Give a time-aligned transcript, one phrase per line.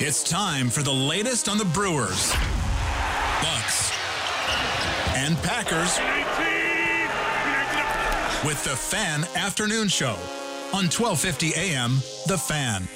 [0.00, 2.30] It's time for the latest on the Brewers,
[3.42, 3.90] Bucks,
[5.16, 5.98] and Packers
[8.46, 10.14] with the Fan Afternoon Show
[10.72, 11.96] on 1250 AM
[12.28, 12.86] The Fan.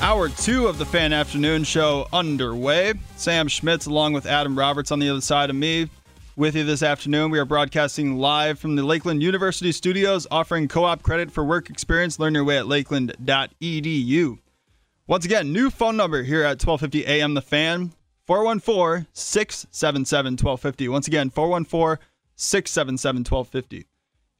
[0.00, 2.94] Hour two of the Fan Afternoon Show underway.
[3.16, 5.90] Sam Schmitz, along with Adam Roberts, on the other side of me,
[6.36, 7.32] with you this afternoon.
[7.32, 11.68] We are broadcasting live from the Lakeland University studios, offering co op credit for work
[11.68, 12.20] experience.
[12.20, 14.38] Learn your way at lakeland.edu.
[15.08, 17.92] Once again, new phone number here at 1250 AM The Fan
[18.24, 20.88] 414 677 1250.
[20.88, 21.98] Once again, 414
[22.36, 23.88] 677 1250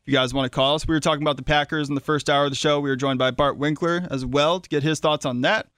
[0.09, 0.89] you guys want to call us.
[0.89, 2.81] We were talking about the Packers in the first hour of the show.
[2.81, 5.69] We were joined by Bart Winkler as well to get his thoughts on that.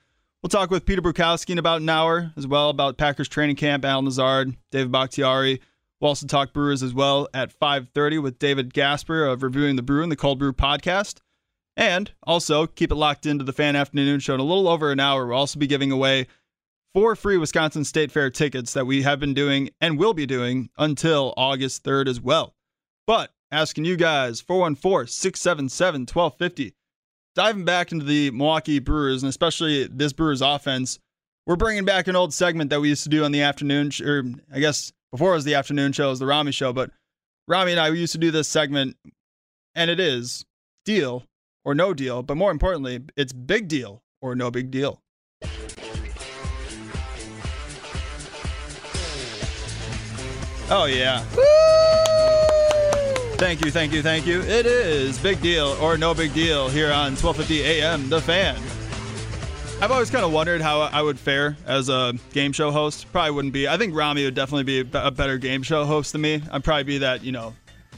[0.40, 3.84] We'll talk with Peter Bukowski in about an hour as well about Packers training camp,
[3.84, 5.60] Allen Lazard, David Bakhtiari.
[6.00, 10.04] We'll also talk Brewers as well at 5.30 with David Gasper of Reviewing the Brew
[10.04, 11.18] and the Cold Brew podcast.
[11.76, 15.00] And also keep it locked into the Fan Afternoon Show in a little over an
[15.00, 15.26] hour.
[15.26, 16.28] We'll also be giving away
[16.94, 20.70] four free Wisconsin State Fair tickets that we have been doing and will be doing
[20.78, 22.54] until August 3rd as well.
[23.08, 26.74] But asking you guys 414 677 1250.
[27.34, 30.98] Diving back into the Milwaukee Brewers and especially this Brewers offense,
[31.46, 34.24] we're bringing back an old segment that we used to do on the afternoon, or
[34.52, 36.72] I guess before it was the afternoon show, it was the Rami show.
[36.72, 36.90] But
[37.48, 38.96] Rami and I, we used to do this segment,
[39.74, 40.44] and it is
[40.84, 41.24] deal
[41.64, 42.22] or no deal.
[42.22, 45.00] But more importantly, it's big deal or no big deal.
[50.72, 51.24] Oh, yeah.
[53.40, 54.42] Thank you, thank you, thank you.
[54.42, 58.54] It is big deal or no big deal here on 1250 AM The Fan.
[59.82, 63.10] I've always kind of wondered how I would fare as a game show host.
[63.12, 63.66] Probably wouldn't be.
[63.66, 66.42] I think Rami would definitely be a better game show host than me.
[66.52, 67.54] I'd probably be that, you know,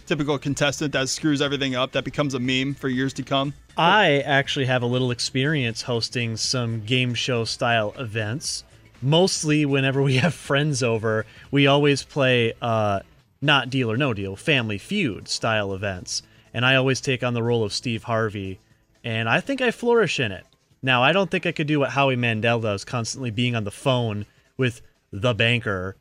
[0.07, 3.53] typical contestant that screws everything up, that becomes a meme for years to come.
[3.77, 8.63] I actually have a little experience hosting some game show style events.
[9.03, 13.01] Mostly whenever we have friends over, we always play uh,
[13.43, 16.23] not deal or no deal, family feud style events.
[16.55, 18.61] And I always take on the role of Steve Harvey,
[19.03, 20.47] and I think I flourish in it.
[20.83, 23.71] Now, I don't think I could do what Howie Mandel does, constantly being on the
[23.71, 24.27] phone
[24.57, 24.83] with
[25.13, 25.97] the banker.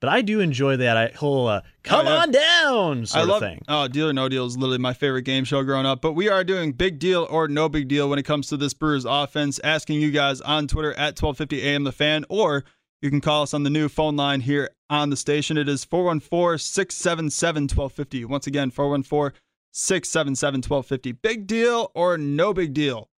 [0.00, 2.22] But I do enjoy that whole uh, "come oh, yeah.
[2.22, 3.62] on down" sort I love, of thing.
[3.68, 6.00] Oh, Deal or No Deal is literally my favorite game show growing up.
[6.00, 8.72] But we are doing big deal or no big deal when it comes to this
[8.72, 9.60] Brewers offense.
[9.62, 12.64] Asking you guys on Twitter at 1250 AM the Fan or
[13.00, 15.56] you can call us on the new phone line here on the station.
[15.56, 18.24] It is 414 677 1250.
[18.26, 19.38] Once again, 414
[19.72, 21.12] 677 1250.
[21.12, 23.08] Big deal or no big deal?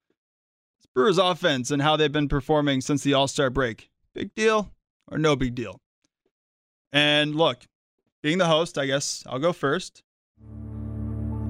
[0.78, 3.90] It's Brewers offense and how they've been performing since the All Star break.
[4.14, 4.72] Big deal
[5.10, 5.80] or no big deal?
[6.92, 7.66] And look,
[8.22, 10.02] being the host, I guess I'll go first.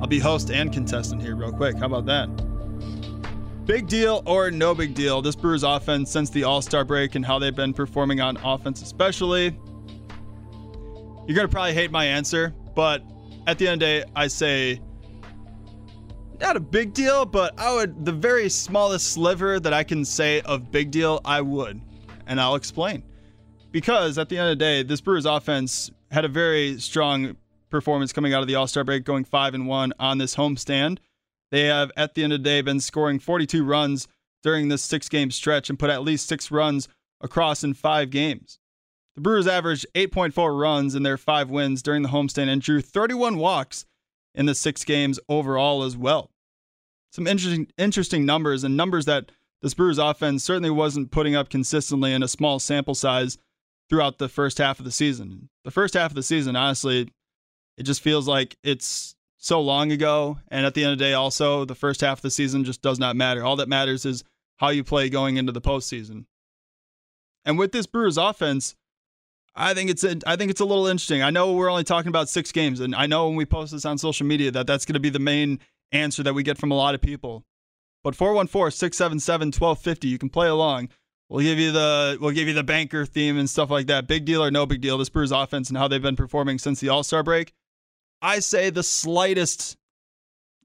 [0.01, 1.77] I'll be host and contestant here, real quick.
[1.77, 2.52] How about that?
[3.65, 5.23] Big deal or no big deal?
[5.23, 8.83] This Brewers offense since the All Star break and how they've been performing on offense,
[8.83, 9.57] especially.
[11.27, 13.05] You're going to probably hate my answer, but
[13.47, 14.81] at the end of the day, I say
[16.41, 20.41] not a big deal, but I would, the very smallest sliver that I can say
[20.41, 21.81] of big deal, I would.
[22.27, 23.05] And I'll explain.
[23.71, 27.37] Because at the end of the day, this Brewers offense had a very strong
[27.71, 30.99] performance coming out of the All Star break, going 5 and 1 on this homestand.
[31.53, 34.09] They have, at the end of the day, been scoring 42 runs
[34.43, 36.89] during this six game stretch and put at least six runs
[37.21, 38.59] across in five games.
[39.15, 43.37] The Brewers averaged 8.4 runs in their five wins during the homestand and drew 31
[43.37, 43.85] walks
[44.35, 46.31] in the six games overall as well.
[47.13, 52.15] some interesting interesting numbers and numbers that this Brewers offense certainly wasn't putting up consistently
[52.15, 53.37] in a small sample size
[53.91, 55.51] throughout the first half of the season.
[55.65, 57.11] The first half of the season, honestly,
[57.77, 60.39] it just feels like it's so long ago.
[60.49, 62.81] And at the end of the day, also, the first half of the season just
[62.81, 63.45] does not matter.
[63.45, 64.23] All that matters is
[64.59, 66.27] how you play going into the postseason.
[67.45, 68.77] And with this Brewers offense,
[69.57, 71.23] I think it's a, I think it's a little interesting.
[71.23, 73.85] I know we're only talking about six games, and I know when we post this
[73.85, 75.59] on social media that that's going to be the main
[75.91, 77.45] answer that we get from a lot of people.
[78.05, 80.89] But 414-677-1250, you can play along.
[81.29, 84.07] We'll give you the we'll give you the banker theme and stuff like that.
[84.07, 84.99] Big deal or no big deal.
[84.99, 87.53] This Brewers offense and how they've been performing since the All Star break.
[88.23, 89.77] I say the slightest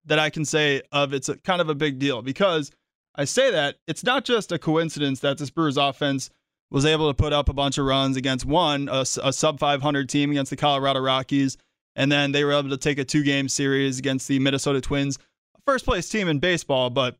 [0.06, 2.72] that I can say of it's a, kind of a big deal because
[3.16, 6.30] I say that it's not just a coincidence that this Brewers offense
[6.70, 10.08] was able to put up a bunch of runs against one, a, a sub 500
[10.08, 11.58] team against the Colorado Rockies,
[11.96, 15.18] and then they were able to take a two game series against the Minnesota Twins,
[15.66, 17.18] first place team in baseball, but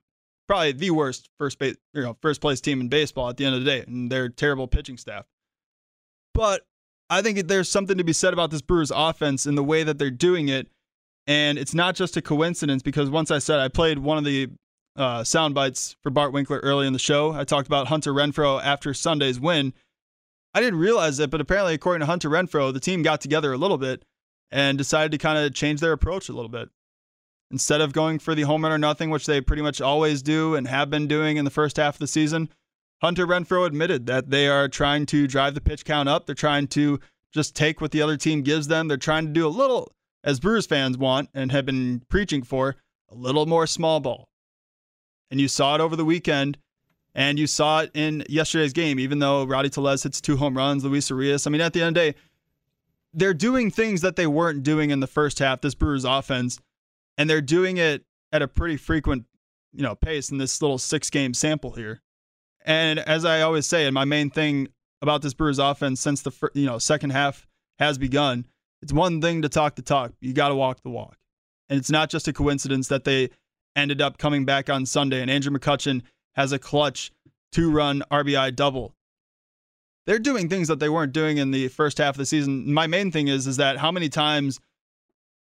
[0.48, 3.56] probably the worst first base, you know, first place team in baseball at the end
[3.56, 5.26] of the day, and their terrible pitching staff.
[6.34, 6.66] But
[7.10, 9.98] I think there's something to be said about this Brewers offense and the way that
[9.98, 10.68] they're doing it.
[11.26, 14.50] And it's not just a coincidence because once I said I played one of the
[14.98, 17.32] uh, sound bites for Bart Winkler early in the show.
[17.32, 19.74] I talked about Hunter Renfroe after Sunday's win.
[20.54, 23.58] I didn't realize it, but apparently, according to Hunter Renfroe, the team got together a
[23.58, 24.04] little bit
[24.50, 26.70] and decided to kind of change their approach a little bit.
[27.52, 30.56] Instead of going for the home run or nothing, which they pretty much always do
[30.56, 32.50] and have been doing in the first half of the season,
[33.02, 36.26] Hunter Renfroe admitted that they are trying to drive the pitch count up.
[36.26, 37.00] They're trying to
[37.32, 38.88] just take what the other team gives them.
[38.88, 39.92] They're trying to do a little,
[40.24, 42.76] as Brewers fans want and have been preaching for,
[43.10, 44.30] a little more small ball
[45.30, 46.58] and you saw it over the weekend,
[47.16, 49.00] and you saw it in yesterday's game.
[49.00, 51.48] Even though Rowdy Tellez hits two home runs, Luis Urias.
[51.48, 52.20] I mean, at the end of the day,
[53.14, 55.62] they're doing things that they weren't doing in the first half.
[55.62, 56.60] This Brewers offense,
[57.18, 59.26] and they're doing it at a pretty frequent,
[59.74, 62.02] you know, pace in this little six-game sample here.
[62.68, 64.68] And as I always say, and my main thing
[65.02, 67.48] about this Brewers offense since the you know second half
[67.80, 68.46] has begun,
[68.82, 70.12] it's one thing to talk the talk.
[70.20, 71.18] You got to walk the walk.
[71.70, 73.30] And it's not just a coincidence that they
[73.76, 76.02] ended up coming back on Sunday, and Andrew McCutchen
[76.36, 77.12] has a clutch
[77.54, 78.94] two run RBI double.
[80.06, 82.74] They're doing things that they weren't doing in the first half of the season.
[82.74, 84.60] My main thing is is that how many times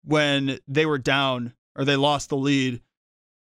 [0.04, 2.80] when they were down or they lost the lead,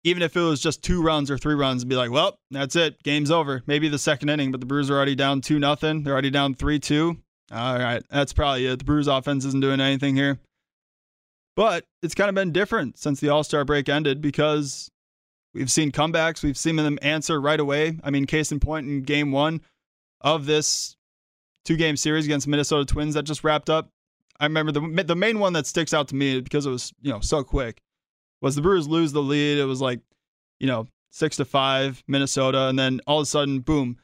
[0.05, 2.77] even if it was just two runs or three runs, and be like, well, that's
[2.77, 3.62] it, game's over.
[3.67, 6.05] Maybe the second inning, but the Brewers are already down two nothing.
[6.05, 7.17] They're already down three two.
[7.51, 8.79] All right, that's probably it.
[8.79, 10.39] The Brewers offense isn't doing anything here.
[11.56, 14.91] But it's kind of been different since the All Star break ended because
[15.55, 16.43] we've seen comebacks.
[16.43, 17.99] We've seen them answer right away.
[18.03, 19.61] I mean, case in point in game one
[20.21, 20.97] of this
[21.65, 23.89] two game series against Minnesota Twins that just wrapped up.
[24.41, 27.12] I remember the the main one that sticks out to me because it was you
[27.12, 27.81] know so quick
[28.44, 29.58] was the Brewers lose the lead.
[29.58, 30.00] It was like
[30.61, 33.96] you know six to five Minnesota, and then all of a sudden, boom.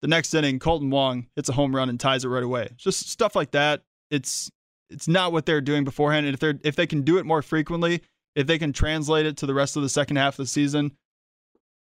[0.00, 2.68] The next inning, Kolten Wong hits a home run and ties it right away.
[2.76, 3.82] Just stuff like that.
[4.10, 4.50] It's
[4.90, 6.26] it's not what they're doing beforehand.
[6.26, 8.02] And if they're if they can do it more frequently,
[8.34, 10.92] if they can translate it to the rest of the second half of the season,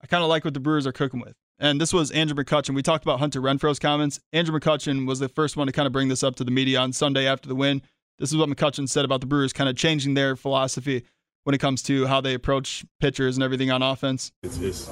[0.01, 1.35] I kind of like what the Brewers are cooking with.
[1.59, 2.73] And this was Andrew McCutchen.
[2.73, 4.19] We talked about Hunter Renfroe's comments.
[4.33, 6.79] Andrew McCutchen was the first one to kind of bring this up to the media
[6.79, 7.83] on Sunday after the win.
[8.17, 11.03] This is what McCutchen said about the Brewers kind of changing their philosophy
[11.43, 14.31] when it comes to how they approach pitchers and everything on offense.
[14.43, 14.89] It's, it's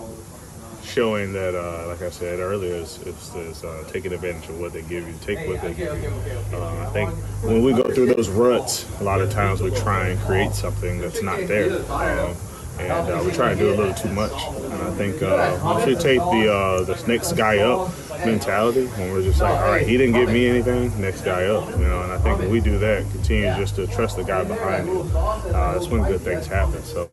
[0.84, 4.74] showing that, uh, like I said earlier, it's, it's, it's uh, taking advantage of what
[4.74, 6.10] they give you, take what they give you.
[6.58, 7.12] Uh, I think
[7.44, 11.00] when we go through those ruts, a lot of times we try and create something
[11.00, 11.80] that's not there.
[11.92, 12.36] Um,
[12.80, 14.32] and uh, we try to do a little too much.
[14.32, 17.92] And I think uh, we should take the uh, the next guy up
[18.26, 21.70] mentality when we're just like, all right, he didn't give me anything, next guy up,
[21.72, 22.02] you know.
[22.02, 25.02] And I think when we do that, continue just to trust the guy behind you.
[25.02, 26.82] Uh, that's when good things happen.
[26.84, 27.12] So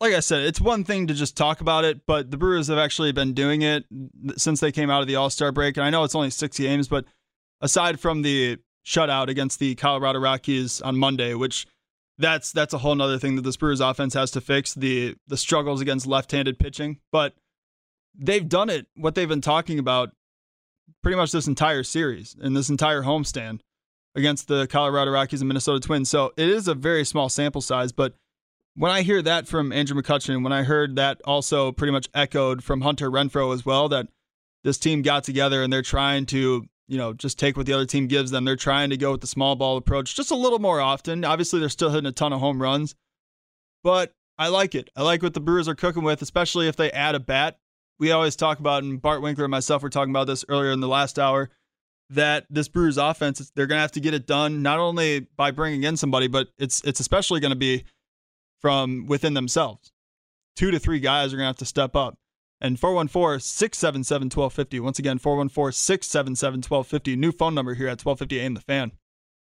[0.00, 2.78] like I said, it's one thing to just talk about it, but the Brewers have
[2.78, 3.84] actually been doing it
[4.36, 5.76] since they came out of the All Star break.
[5.76, 7.04] And I know it's only six games, but
[7.60, 11.66] aside from the shutout against the Colorado Rockies on Monday, which
[12.16, 15.36] that's that's a whole other thing that this Brewers offense has to fix the the
[15.36, 17.00] struggles against left-handed pitching.
[17.12, 17.34] But
[18.18, 18.86] they've done it.
[18.96, 20.10] What they've been talking about
[21.02, 23.60] pretty much this entire series and this entire homestand
[24.14, 26.10] against the Colorado Rockies and Minnesota Twins.
[26.10, 28.14] So it is a very small sample size, but
[28.74, 32.62] when I hear that from Andrew McCutchen, when I heard that also pretty much echoed
[32.62, 34.08] from Hunter Renfroe as well, that
[34.62, 37.86] this team got together and they're trying to, you know, just take what the other
[37.86, 38.44] team gives them.
[38.44, 41.24] They're trying to go with the small ball approach just a little more often.
[41.24, 42.94] Obviously, they're still hitting a ton of home runs,
[43.82, 44.88] but I like it.
[44.96, 47.58] I like what the Brewers are cooking with, especially if they add a bat.
[48.00, 50.80] We always talk about, and Bart Winkler and myself were talking about this earlier in
[50.80, 51.50] the last hour,
[52.08, 55.50] that this Brewers offense, they're going to have to get it done not only by
[55.50, 57.84] bringing in somebody, but it's it's especially going to be
[58.60, 59.92] from within themselves.
[60.56, 62.18] Two to three guys are going to have to step up.
[62.60, 64.80] And 414 677 1250.
[64.80, 67.16] Once again, 414 677 1250.
[67.16, 68.92] New phone number here at 1250 AM The Fan.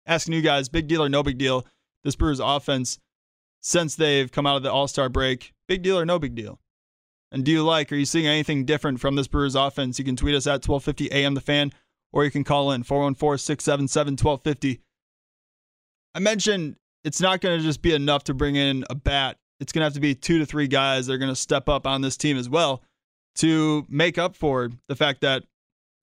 [0.07, 1.65] Asking you guys, big deal or no big deal,
[2.03, 2.99] this Brewers offense
[3.59, 6.59] since they've come out of the All Star break, big deal or no big deal?
[7.32, 10.00] And do you like, are you seeing anything different from this Brewers offense?
[10.00, 11.72] You can tweet us at 1250 AM The Fan,
[12.13, 14.82] or you can call in 414 677 1250.
[16.13, 19.38] I mentioned it's not going to just be enough to bring in a bat.
[19.60, 21.67] It's going to have to be two to three guys that are going to step
[21.67, 22.84] up on this team as well
[23.36, 25.44] to make up for the fact that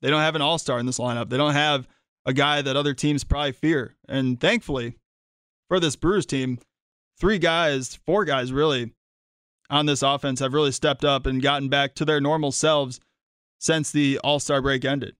[0.01, 1.31] they don't have an all star in this lineup.
[1.31, 1.89] They don't have
[2.27, 3.97] a guy that other teams probably fear.
[4.09, 4.97] And thankfully,
[5.69, 6.59] for this Brewers team,
[7.19, 8.93] three guys, four guys really,
[9.73, 13.01] on this offense have really stepped up and gotten back to their normal selves
[13.59, 15.17] since the all star break ended.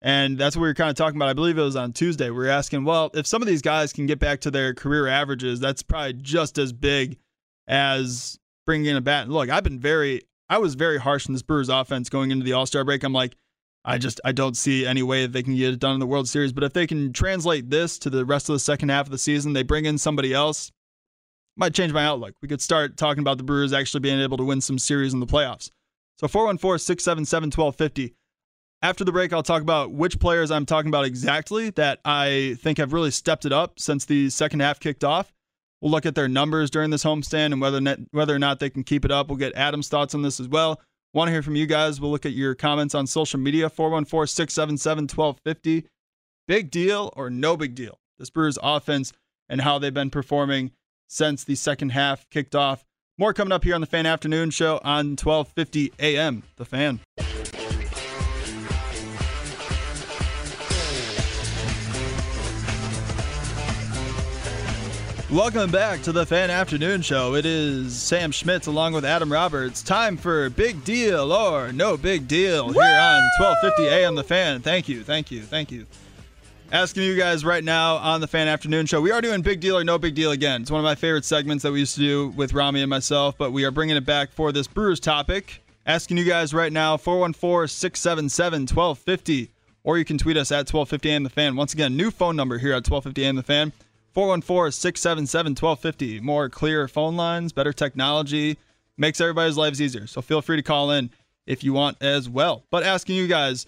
[0.00, 1.30] And that's what we were kind of talking about.
[1.30, 2.30] I believe it was on Tuesday.
[2.30, 5.08] We were asking, well, if some of these guys can get back to their career
[5.08, 7.18] averages, that's probably just as big
[7.66, 9.24] as bringing in a bat.
[9.24, 12.44] And look, I've been very I was very harsh on this Brewers offense going into
[12.44, 13.02] the All Star break.
[13.02, 13.36] I'm like,
[13.84, 16.06] I just I don't see any way that they can get it done in the
[16.06, 16.52] World Series.
[16.52, 19.18] But if they can translate this to the rest of the second half of the
[19.18, 20.70] season, they bring in somebody else,
[21.58, 22.34] might change my outlook.
[22.40, 25.20] We could start talking about the Brewers actually being able to win some series in
[25.20, 25.70] the playoffs.
[26.18, 28.14] So 414 677 1250.
[28.80, 32.78] After the break, I'll talk about which players I'm talking about exactly that I think
[32.78, 35.32] have really stepped it up since the second half kicked off.
[35.80, 37.80] We'll look at their numbers during this homestand and whether
[38.12, 39.28] whether or not they can keep it up.
[39.28, 40.80] We'll get Adam's thoughts on this as well.
[41.12, 42.00] Want to hear from you guys?
[42.00, 45.88] We'll look at your comments on social media 414 677 1250.
[46.46, 47.98] Big deal or no big deal?
[48.18, 49.12] This Brewers offense
[49.48, 50.72] and how they've been performing
[51.08, 52.84] since the second half kicked off.
[53.18, 56.44] More coming up here on the Fan Afternoon Show on 1250 AM.
[56.56, 57.00] The Fan.
[65.30, 67.34] Welcome back to the Fan Afternoon Show.
[67.34, 69.82] It is Sam Schmitz along with Adam Roberts.
[69.82, 74.62] Time for Big Deal or No Big Deal here on 1250 AM The Fan.
[74.62, 75.86] Thank you, thank you, thank you.
[76.70, 79.00] Asking you guys right now on the Fan Afternoon Show.
[79.00, 80.60] We are doing Big Deal or No Big Deal again.
[80.60, 83.38] It's one of my favorite segments that we used to do with Rami and myself,
[83.38, 85.62] but we are bringing it back for this Brewers topic.
[85.86, 89.50] Asking you guys right now 414 677 1250,
[89.82, 91.56] or you can tweet us at 1250 AM The Fan.
[91.56, 93.72] Once again, new phone number here at 1250 AM The Fan.
[94.12, 96.20] 414 677 1250.
[96.20, 98.58] More clear phone lines, better technology,
[98.98, 100.06] makes everybody's lives easier.
[100.06, 101.08] So feel free to call in
[101.46, 102.64] if you want as well.
[102.70, 103.66] But asking you guys,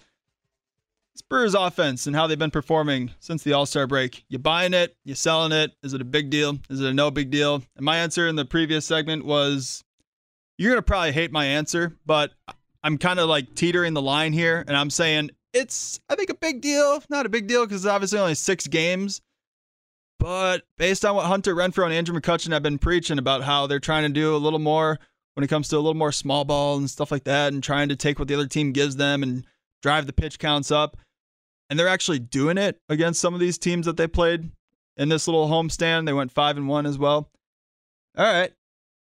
[1.29, 4.25] Brewers offense and how they've been performing since the All Star break.
[4.27, 4.95] You buying it?
[5.05, 5.71] You selling it?
[5.81, 6.59] Is it a big deal?
[6.69, 7.63] Is it a no big deal?
[7.75, 9.83] And my answer in the previous segment was
[10.57, 12.31] you're going to probably hate my answer, but
[12.83, 14.63] I'm kind of like teetering the line here.
[14.67, 17.01] And I'm saying it's, I think, a big deal.
[17.09, 19.21] Not a big deal because it's obviously only six games.
[20.19, 23.79] But based on what Hunter Renfroe and Andrew McCutchen have been preaching about how they're
[23.79, 24.99] trying to do a little more
[25.33, 27.89] when it comes to a little more small ball and stuff like that, and trying
[27.89, 29.45] to take what the other team gives them and
[29.81, 30.97] drive the pitch counts up.
[31.69, 34.51] And they're actually doing it against some of these teams that they played
[34.97, 36.05] in this little homestand.
[36.05, 37.29] They went five and one as well.
[38.17, 38.51] All right.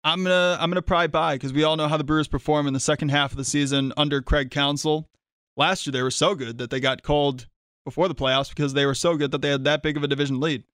[0.02, 2.74] I'm gonna I'm gonna probably buy because we all know how the Brewers perform in
[2.74, 5.08] the second half of the season under Craig Counsell.
[5.56, 7.46] Last year they were so good that they got called
[7.86, 10.08] before the playoffs because they were so good that they had that big of a
[10.08, 10.64] division lead.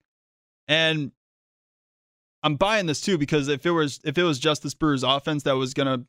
[0.66, 1.12] And
[2.42, 5.44] I'm buying this too because if it was if it was just this Brewers offense
[5.44, 6.04] that was gonna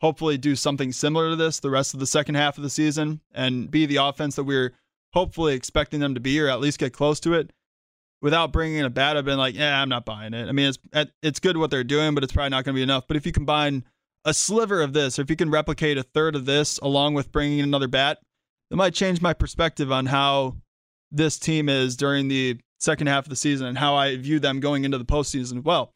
[0.00, 3.20] hopefully do something similar to this the rest of the second half of the season
[3.32, 4.72] and be the offense that we're
[5.12, 7.50] hopefully expecting them to be or at least get close to it
[8.20, 10.48] without bringing in a bat, I've been like, yeah, I'm not buying it.
[10.48, 12.82] I mean, it's it's good what they're doing, but it's probably not going to be
[12.82, 13.06] enough.
[13.06, 13.84] But if you combine
[14.24, 17.30] a sliver of this, or if you can replicate a third of this along with
[17.30, 18.18] bringing in another bat,
[18.70, 20.56] it might change my perspective on how
[21.12, 24.60] this team is during the second half of the season and how I view them
[24.60, 25.92] going into the postseason as well.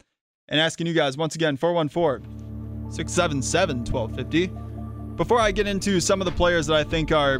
[0.47, 2.50] And asking you guys once again, 414
[2.91, 5.15] 677 1250.
[5.15, 7.39] Before I get into some of the players that I think are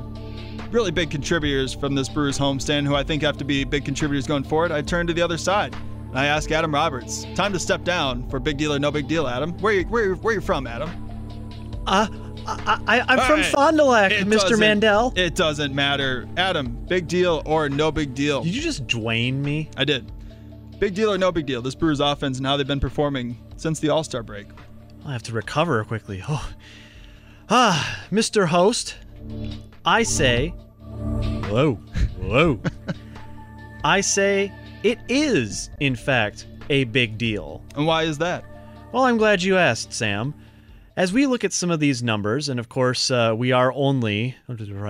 [0.71, 4.27] really big contributors from this Brewers homestand, who I think have to be big contributors
[4.27, 5.75] going forward, I turn to the other side.
[6.09, 9.07] And I ask Adam Roberts, time to step down for big deal or no big
[9.07, 9.53] deal, Adam.
[9.59, 10.89] Where you, where, where you from, Adam?
[11.87, 12.07] Uh,
[12.45, 13.45] I, am from right.
[13.45, 14.57] Fond du Lac, Mr.
[14.57, 15.13] Mandel.
[15.15, 16.27] It doesn't matter.
[16.37, 18.43] Adam, big deal or no big deal?
[18.43, 19.69] Did you just Dwayne me?
[19.77, 20.11] I did.
[20.79, 21.61] Big deal or no big deal?
[21.61, 24.47] This Brewers offense and how they've been performing since the All Star break.
[25.05, 26.23] I have to recover quickly.
[26.27, 26.49] Oh.
[27.53, 28.47] Ah, Mr.
[28.47, 28.95] Host,
[29.83, 30.53] I say.
[31.43, 31.77] Hello.
[32.21, 32.61] Hello.
[33.83, 34.53] I say
[34.83, 37.61] it is, in fact, a big deal.
[37.75, 38.45] And why is that?
[38.93, 40.33] Well, I'm glad you asked, Sam.
[40.95, 44.35] As we look at some of these numbers, and of course, uh, we are only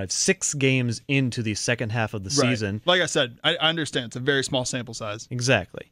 [0.09, 2.49] six games into the second half of the right.
[2.49, 2.81] season.
[2.85, 5.27] Like I said, I, I understand it's a very small sample size.
[5.31, 5.91] Exactly.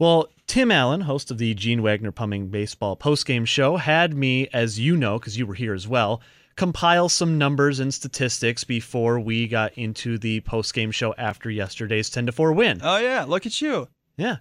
[0.00, 4.78] Well, Tim Allen, host of the Gene Wagner Plumbing Baseball postgame show, had me, as
[4.78, 6.22] you know, because you were here as well,
[6.54, 12.26] compile some numbers and statistics before we got into the postgame show after yesterday's 10
[12.26, 12.80] to 4 win.
[12.80, 13.88] Oh yeah, look at you.
[14.16, 14.36] Yeah.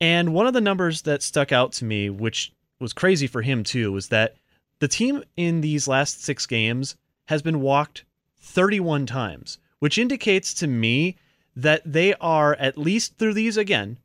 [0.00, 2.50] And one of the numbers that stuck out to me, which
[2.80, 4.36] was crazy for him too, was that
[4.78, 8.04] the team in these last six games has been walked
[8.38, 11.18] 31 times, which indicates to me
[11.54, 13.98] that they are, at least through these again,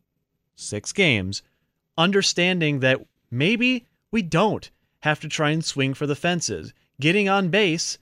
[0.58, 1.42] six games,
[1.98, 3.00] understanding that
[3.32, 6.74] maybe we don't have to try and swing for the fences.
[7.00, 7.98] Getting on base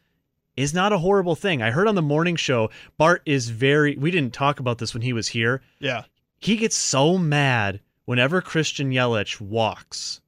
[0.57, 1.61] is not a horrible thing.
[1.61, 5.03] I heard on the morning show, Bart is very, we didn't talk about this when
[5.03, 5.61] he was here.
[5.79, 6.05] Yeah.
[6.39, 10.21] He gets so mad whenever Christian Yelich walks.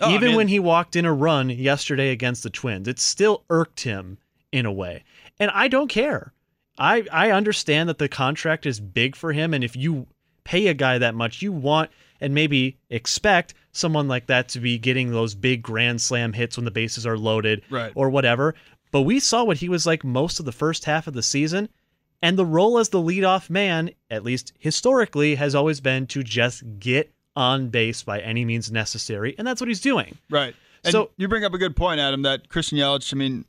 [0.00, 2.98] Oh, I Even mean- when he walked in a run yesterday against the Twins, it
[2.98, 4.18] still irked him
[4.52, 5.04] in a way.
[5.40, 6.32] And I don't care.
[6.76, 10.08] I I understand that the contract is big for him and if you
[10.44, 14.78] pay a guy that much, you want and maybe expect someone like that to be
[14.78, 17.92] getting those big grand slam hits when the bases are loaded Right.
[17.94, 18.54] or whatever.
[18.92, 21.68] But we saw what he was like most of the first half of the season.
[22.22, 26.62] And the role as the leadoff man, at least historically, has always been to just
[26.78, 29.34] get on base by any means necessary.
[29.36, 30.16] And that's what he's doing.
[30.30, 30.54] Right.
[30.84, 32.22] And So- you bring up a good point, Adam.
[32.22, 33.12] That Christian Yelich.
[33.12, 33.44] I mean,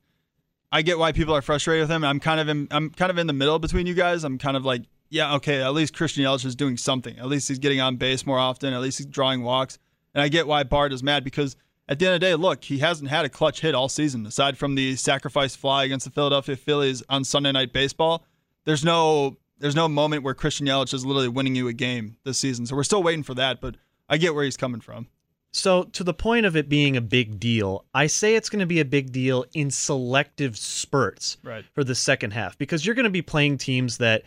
[0.72, 2.04] I get why people are frustrated with him.
[2.04, 2.68] I'm kind of in.
[2.72, 4.24] I'm kind of in the middle between you guys.
[4.26, 5.62] I'm kind of like, yeah, okay.
[5.62, 7.18] At least Christian Yelich is doing something.
[7.20, 8.74] At least he's getting on base more often.
[8.74, 9.78] At least he's drawing walks.
[10.14, 11.56] And I get why Bart is mad because
[11.88, 14.26] at the end of the day, look, he hasn't had a clutch hit all season
[14.26, 18.24] aside from the sacrifice fly against the Philadelphia Phillies on Sunday Night Baseball.
[18.66, 19.38] There's no.
[19.58, 22.66] There's no moment where Christian Yelich is literally winning you a game this season.
[22.66, 23.76] So we're still waiting for that, but
[24.10, 25.08] I get where he's coming from.
[25.54, 28.66] So, to the point of it being a big deal, I say it's going to
[28.66, 31.64] be a big deal in selective spurts Right.
[31.74, 34.24] for the second half because you're going to be playing teams that,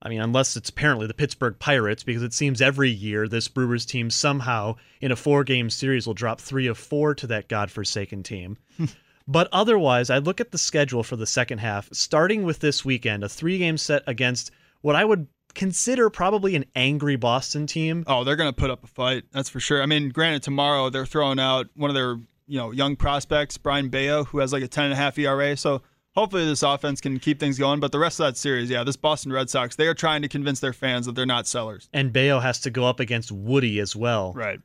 [0.00, 3.84] I mean, unless it's apparently the Pittsburgh Pirates, because it seems every year this Brewers
[3.84, 8.22] team somehow in a four game series will drop three of four to that godforsaken
[8.22, 8.58] team.
[9.28, 13.24] but otherwise, I look at the schedule for the second half, starting with this weekend,
[13.24, 18.04] a three game set against what I would consider probably an angry Boston team.
[18.06, 19.24] Oh, they're going to put up a fight.
[19.32, 19.82] That's for sure.
[19.82, 23.88] I mean, granted, tomorrow they're throwing out one of their you know young prospects, Brayan
[23.88, 25.56] Bello, who has like a ten and a half ERA.
[25.56, 25.82] So
[26.14, 27.80] hopefully this offense can keep things going.
[27.80, 30.28] But the rest of that series, yeah, this Boston Red Sox, they are trying to
[30.28, 31.88] convince their fans that they're not sellers.
[31.92, 34.32] and Bello has to go up against Woody as well.
[34.34, 34.60] Right.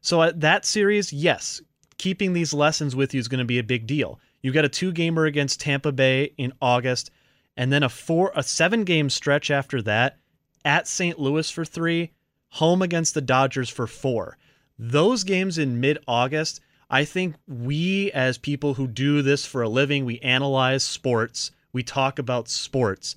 [0.00, 1.60] So at that series, yes,
[1.96, 4.20] keeping these lessons with you is going to be a big deal.
[4.42, 7.10] You've got a two gamer against Tampa Bay in August,
[7.56, 10.18] and then a four a seven game stretch after that
[10.64, 11.18] at St.
[11.18, 12.12] Louis for three,
[12.50, 14.38] home against the Dodgers for four.
[14.78, 19.68] Those games in mid August, I think we as people who do this for a
[19.68, 23.16] living, we analyze sports, we talk about sports.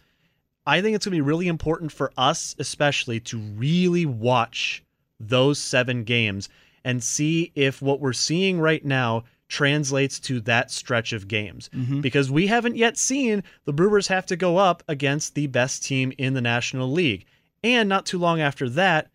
[0.66, 4.84] I think it's going to be really important for us, especially, to really watch
[5.20, 6.50] those seven games
[6.84, 11.70] and see if what we're seeing right now translates to that stretch of games.
[11.74, 12.02] Mm-hmm.
[12.02, 16.14] Because we haven't yet seen the Brewers have to go up against the best team
[16.18, 17.26] in the National League.
[17.64, 19.10] And not too long after that,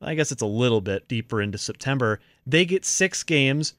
[0.00, 3.74] I guess it's a little bit deeper into September, they get six games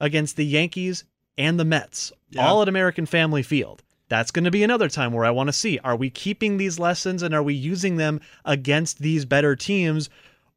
[0.00, 1.04] against the Yankees
[1.36, 2.46] and the Mets, Yeah.
[2.46, 3.82] all at American Family Field.
[4.08, 6.78] That's going to be another time where I want to see are we keeping these
[6.78, 10.08] lessons and are we using them against these better teams?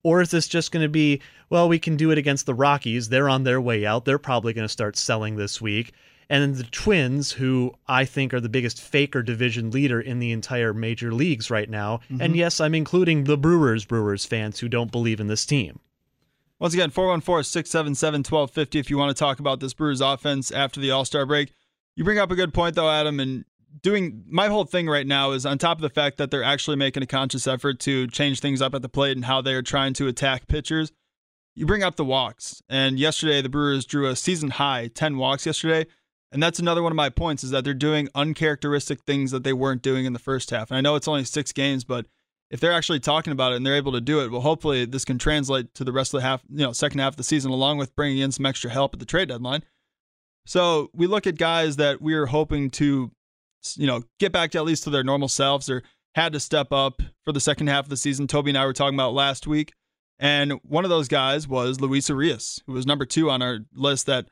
[0.03, 3.09] Or is this just going to be, well, we can do it against the Rockies.
[3.09, 4.05] They're on their way out.
[4.05, 5.93] They're probably going to start selling this week.
[6.27, 10.31] And then the Twins, who I think are the biggest faker division leader in the
[10.31, 11.99] entire major leagues right now.
[12.09, 12.35] And mm-hmm.
[12.35, 15.81] yes, I'm including the Brewers, Brewers fans who don't believe in this team.
[16.61, 20.79] Once again, 414 677 1250 if you want to talk about this Brewers offense after
[20.79, 21.53] the All Star break.
[21.95, 23.45] You bring up a good point, though, Adam, and
[23.81, 26.77] doing my whole thing right now is on top of the fact that they're actually
[26.77, 29.93] making a conscious effort to change things up at the plate and how they're trying
[29.93, 30.91] to attack pitchers.
[31.55, 35.47] You bring up the walks, and yesterday the Brewers drew a season high 10 walks
[35.47, 35.87] yesterday.
[36.31, 39.51] And that's another one of my points is that they're doing uncharacteristic things that they
[39.51, 40.69] weren't doing in the first half.
[40.69, 42.05] And I know it's only six games, but
[42.51, 45.05] if they're actually talking about it and they're able to do it, well, hopefully this
[45.05, 47.49] can translate to the rest of the half, you know, second half of the season,
[47.49, 49.63] along with bringing in some extra help at the trade deadline.
[50.45, 53.09] So we look at guys that we are hoping to,
[53.75, 55.81] you know, get back to at least to their normal selves or
[56.13, 58.27] had to step up for the second half of the season.
[58.27, 59.73] Toby and I were talking about last week.
[60.19, 64.07] And one of those guys was Luis Urias, who was number two on our list
[64.07, 64.27] that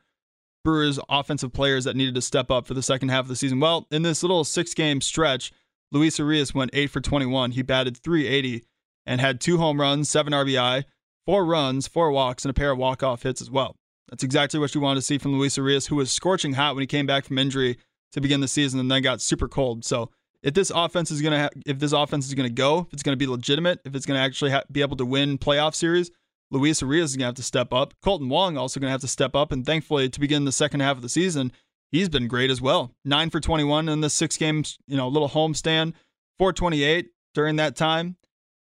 [0.62, 3.60] Brewers offensive players that needed to step up for the second half of the season.
[3.60, 5.52] Well, in this little six game stretch,
[5.92, 7.52] Luis Urias went 8 for 21.
[7.52, 8.64] He batted 380
[9.06, 10.84] and had two home runs, seven RBI,
[11.26, 13.76] four runs, four walks, and a pair of walk off hits as well.
[14.08, 16.82] That's exactly what you wanted to see from Luis Urias, who was scorching hot when
[16.82, 17.78] he came back from injury
[18.12, 19.84] to begin the season and then got super cold.
[19.84, 20.10] So,
[20.42, 22.94] if this offense is going to ha- if this offense is going to go, if
[22.94, 25.38] it's going to be legitimate, if it's going to actually ha- be able to win
[25.38, 26.10] playoff series,
[26.50, 27.94] Luis Urias is going to have to step up.
[28.02, 29.52] Kolten Wong also going to have to step up.
[29.52, 31.52] And thankfully, to begin the second half of the season,
[31.90, 32.92] he's been great as well.
[33.04, 35.94] Nine for 21 in the six games, you know, little homestand,
[36.38, 38.16] 428 during that time,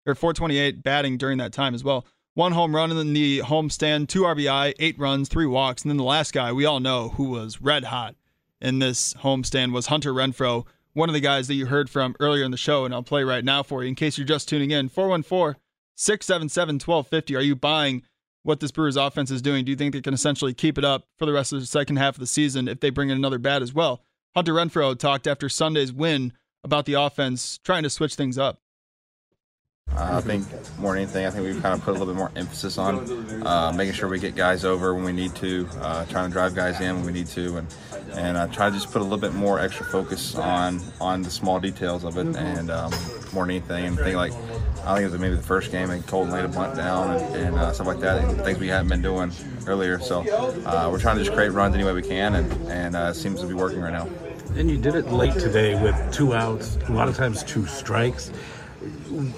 [0.07, 2.07] or 428 batting during that time as well.
[2.35, 5.83] One home run in the homestand, two RBI, eight runs, three walks.
[5.83, 8.15] And then the last guy we all know who was red hot
[8.61, 12.45] in this homestand was Hunter Renfroe, one of the guys that you heard from earlier
[12.45, 12.85] in the show.
[12.85, 14.91] And I'll play right now for you in case you're just tuning in.
[14.91, 15.59] 414
[15.95, 17.37] 677 1250.
[17.37, 18.03] Are you buying
[18.47, 19.65] what this Brewers offense is doing?
[19.65, 21.97] Do you think they can essentially keep it up for the rest of the second
[21.97, 24.03] half of the season if they bring in another bat as well?
[24.35, 26.33] Hunter Renfroe talked after Sunday's win
[26.63, 28.61] about the offense trying to switch things up.
[29.97, 30.47] Uh, I think
[30.79, 33.47] more than anything, I think we've kind of put a little bit more emphasis on
[33.47, 36.55] uh, making sure we get guys over when we need to, uh, trying to drive
[36.55, 37.75] guys in when we need to, and
[38.13, 41.31] and uh, try to just put a little bit more extra focus on on the
[41.31, 42.93] small details of it, and um,
[43.33, 44.33] more than anything, and think like
[44.85, 47.35] I think it was maybe the first game, and Kolten laid a bunt down and,
[47.35, 49.33] and uh, stuff like that, and things we hadn't been doing
[49.67, 49.99] earlier.
[49.99, 50.21] So
[50.67, 53.41] uh, we're trying to just create runs any way we can, and and it seems
[53.41, 54.09] to be working right now.
[54.57, 58.31] And you did it late today with two outs, a lot of times two strikes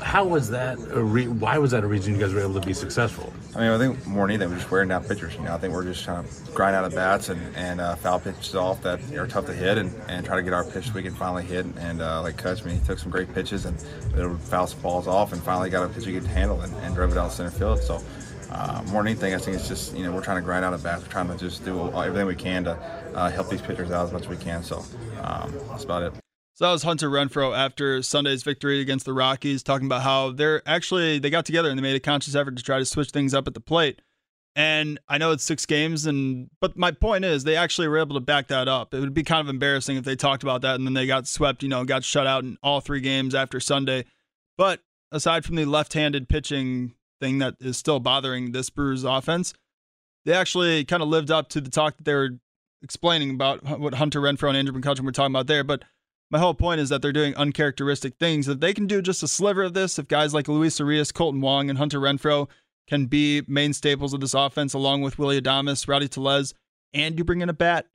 [0.00, 0.78] how was that?
[0.78, 3.32] Re- why was that a reason you guys were able to be successful?
[3.54, 5.34] I mean, I think more than anything, we're just wearing down pitchers.
[5.34, 7.96] You know, I think we're just trying to grind out of bats and, and uh,
[7.96, 10.92] foul pitches off that are tough to hit and, and try to get our pitch
[10.92, 11.66] we can finally hit.
[11.78, 13.78] And uh, like Kutchman, he took some great pitches and
[14.14, 16.74] they would foul some balls off and finally got a pitch he could handle and,
[16.76, 17.80] and drove it out center field.
[17.80, 18.02] So
[18.50, 20.72] uh, more than anything, I think it's just you know we're trying to grind out
[20.72, 21.02] of bats.
[21.02, 22.72] We're trying to just do everything we can to
[23.14, 24.62] uh, help these pitchers out as much as we can.
[24.62, 24.84] So
[25.22, 26.27] um, that's about it.
[26.58, 30.60] So that was Hunter Renfroe after Sunday's victory against the Rockies, talking about how they're
[30.66, 33.32] actually they got together and they made a conscious effort to try to switch things
[33.32, 34.02] up at the plate.
[34.56, 38.14] And I know it's six games, and but my point is they actually were able
[38.16, 38.92] to back that up.
[38.92, 41.28] It would be kind of embarrassing if they talked about that and then they got
[41.28, 44.04] swept, you know, got shut out in all three games after Sunday.
[44.56, 44.80] But
[45.12, 49.54] aside from the left-handed pitching thing that is still bothering this Brewers offense,
[50.24, 52.30] they actually kind of lived up to the talk that they were
[52.82, 55.62] explaining about what Hunter Renfroe and Andrew McCutchen were talking about there.
[55.62, 55.84] But
[56.30, 58.46] my whole point is that they're doing uncharacteristic things.
[58.46, 61.40] That they can do just a sliver of this if guys like Luis Urias, Kolten
[61.40, 62.48] Wong, and Hunter Renfroe
[62.86, 66.54] can be main staples of this offense along with Willie Adames, Rowdy Tellez,
[66.92, 67.86] and you bring in a bat.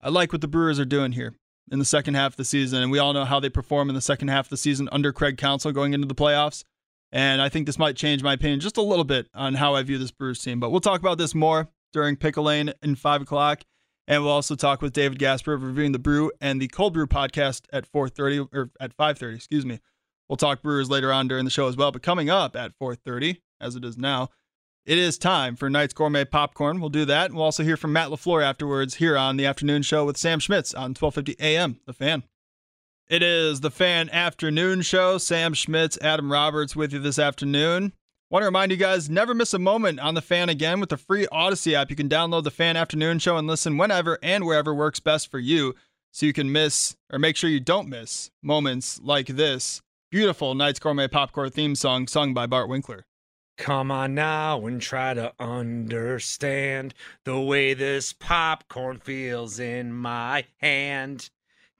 [0.00, 1.34] I like what the Brewers are doing here
[1.70, 2.82] in the second half of the season.
[2.82, 5.12] And we all know how they perform in the second half of the season under
[5.12, 6.64] Craig Counsell going into the playoffs.
[7.12, 9.82] And I think this might change my opinion just a little bit on how I
[9.82, 10.60] view this Brewers team.
[10.60, 13.62] But we'll talk about this more during Pickle Lane in 5 o'clock.
[14.06, 17.62] And we'll also talk with David Gasper reviewing the Brew and the Cold Brew podcast
[17.72, 19.80] at 4:30 or at 5:30, excuse me.
[20.28, 21.92] We'll talk Brewers later on during the show as well.
[21.92, 24.28] But coming up at 4:30, as it is now,
[24.84, 26.80] it is time for Knight's Gourmet Popcorn.
[26.80, 27.26] We'll do that.
[27.26, 30.38] And we'll also hear from Matt LaFleur afterwards here on the afternoon show with Sam
[30.38, 31.80] Schmitz on 12:50 a.m.
[31.86, 32.24] The Fan.
[33.08, 35.18] It is the Fan Afternoon Show.
[35.18, 37.92] Sam Schmitz, Adam Roberts with you this afternoon.
[38.34, 40.96] Want to remind you guys never miss a moment on the fan again with the
[40.96, 41.88] free Audacy app.
[41.88, 45.38] You can download the fan afternoon show and listen whenever and wherever works best for
[45.38, 45.76] you
[46.10, 50.80] so you can miss or make sure you don't miss moments like this beautiful Knight's
[50.80, 53.06] Gourmet Popcorn theme song sung by Bart Winkler.
[53.56, 56.92] Come on now and try to understand
[57.22, 61.30] the way this popcorn feels in my hand.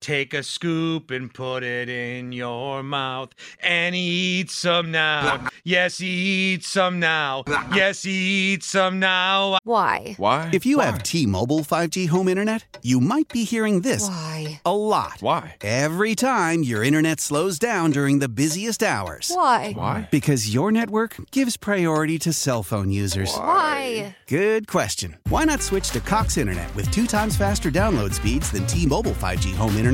[0.05, 5.49] Take a scoop and put it in your mouth and eat some now.
[5.65, 7.43] Yes, eat some now.
[7.75, 9.57] Yes, eat some now.
[9.65, 10.15] Why?
[10.19, 10.51] Why?
[10.53, 10.85] If you Why?
[10.85, 14.61] have T-Mobile 5G home internet, you might be hearing this Why?
[14.67, 15.15] a lot.
[15.21, 15.57] Why?
[15.63, 19.33] Every time your internet slows down during the busiest hours.
[19.35, 19.73] Why?
[19.73, 20.07] Why?
[20.11, 23.35] Because your network gives priority to cell phone users.
[23.35, 24.17] Why?
[24.27, 25.17] Good question.
[25.31, 29.55] Why not switch to Cox Internet with two times faster download speeds than T-Mobile 5G
[29.55, 29.94] home internet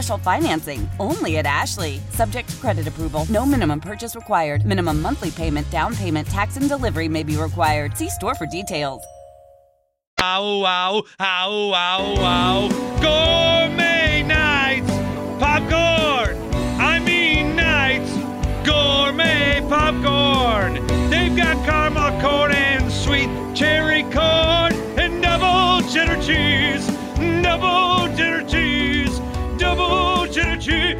[0.01, 0.89] special financing.
[0.99, 1.99] Only at Ashley.
[2.09, 3.27] Subject to credit approval.
[3.29, 4.65] No minimum purchase required.
[4.65, 7.95] Minimum monthly payment, down payment, tax, and delivery may be required.
[7.95, 9.03] See store for details.
[10.19, 12.69] Ow, ow, ow, ow, ow.
[12.99, 14.89] Gourmet nights,
[15.39, 16.35] popcorn.
[16.79, 18.11] I mean nights,
[18.65, 20.73] gourmet popcorn.
[21.11, 26.87] They've got caramel corn and sweet cherry corn and double cheddar cheese,
[27.43, 28.60] double cheddar cheese,
[30.61, 30.95] cheese.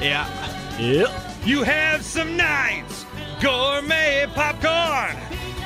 [0.00, 0.78] Yeah.
[0.78, 1.10] Yep.
[1.44, 3.06] You have some Knights
[3.42, 5.16] gourmet popcorn.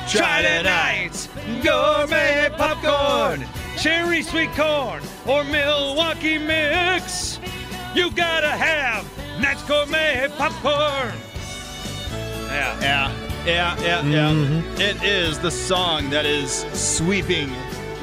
[0.07, 1.29] Try the Knights
[1.63, 3.45] gourmet popcorn.
[3.77, 7.39] Cherry sweet corn or Milwaukee mix.
[7.93, 9.05] You gotta have
[9.39, 11.13] Knights gourmet popcorn.
[12.47, 12.81] Yeah.
[12.81, 14.31] Yeah, yeah, yeah, yeah.
[14.31, 14.81] Mm-hmm.
[14.81, 17.49] It is the song that is sweeping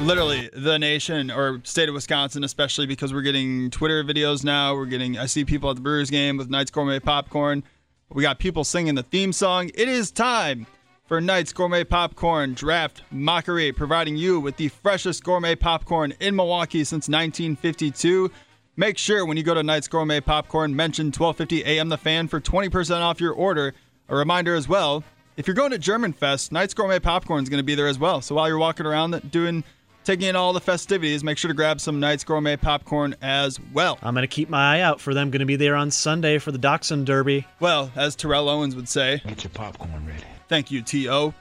[0.01, 4.75] literally the nation or state of Wisconsin, especially because we're getting Twitter videos now.
[4.75, 7.63] We're getting, I see people at the Brewers game with Knights Gourmet Popcorn.
[8.09, 9.69] We got people singing the theme song.
[9.75, 10.67] It is time
[11.05, 16.83] for Knights Gourmet Popcorn Draft Mockery, providing you with the freshest gourmet popcorn in Milwaukee
[16.83, 18.31] since 1952.
[18.77, 22.39] Make sure when you go to Knights Gourmet Popcorn, mention 1250 AM The Fan for
[22.39, 23.73] 20% off your order.
[24.07, 25.03] A reminder as well,
[25.39, 27.97] if you're going to German Fest, Knights Gourmet Popcorn is going to be there as
[27.97, 28.19] well.
[28.19, 29.63] So while you're walking around doing,
[30.03, 33.97] taking in all the festivities, make sure to grab some Knights Gourmet Popcorn as well.
[34.01, 35.31] I'm going to keep my eye out for them.
[35.31, 37.47] Going to be there on Sunday for the Dachshund Derby.
[37.61, 40.25] Well, as Terrell Owens would say, Get your popcorn ready.
[40.49, 41.33] Thank you, T.O.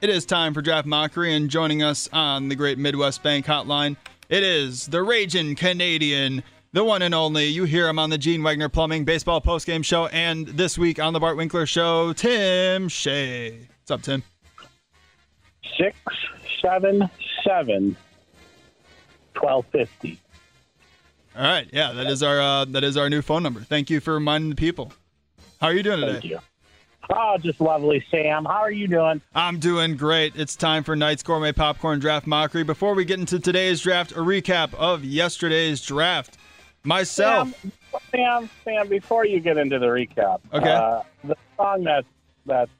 [0.00, 3.96] It is time for Draft Mockery, and joining us on the Great Midwest Bank Hotline,
[4.28, 7.46] it is the Raging Canadian, the one and only.
[7.46, 11.12] You hear him on the Gene Wagner Plumbing Baseball Postgame Show, and this week on
[11.12, 13.68] the Bart Winkler Show, Tim Shea.
[13.80, 14.22] What's up, Tim?
[15.78, 15.96] Six
[16.62, 17.08] seven
[17.44, 17.96] seven
[19.34, 20.18] twelve fifty.
[21.36, 23.60] All right, yeah, that is our uh, that is our new phone number.
[23.60, 24.92] Thank you for reminding the people.
[25.60, 26.12] How are you doing today?
[26.12, 26.38] Thank you.
[27.12, 28.44] Oh, just lovely, Sam.
[28.44, 29.20] How are you doing?
[29.34, 30.36] I'm doing great.
[30.36, 32.62] It's time for Knights Gourmet Popcorn Draft Mockery.
[32.62, 36.36] Before we get into today's draft, a recap of yesterday's draft.
[36.84, 37.54] Myself.
[37.60, 37.72] Sam,
[38.10, 40.70] Sam, Sam, before you get into the recap, Okay.
[40.70, 42.06] uh, the song that's
[42.46, 42.70] that's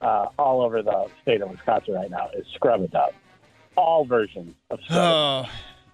[0.00, 3.12] uh, all over the state of Wisconsin right now is "Scrub a Dub."
[3.76, 5.50] All versions of "Scrub a Dub." Oh,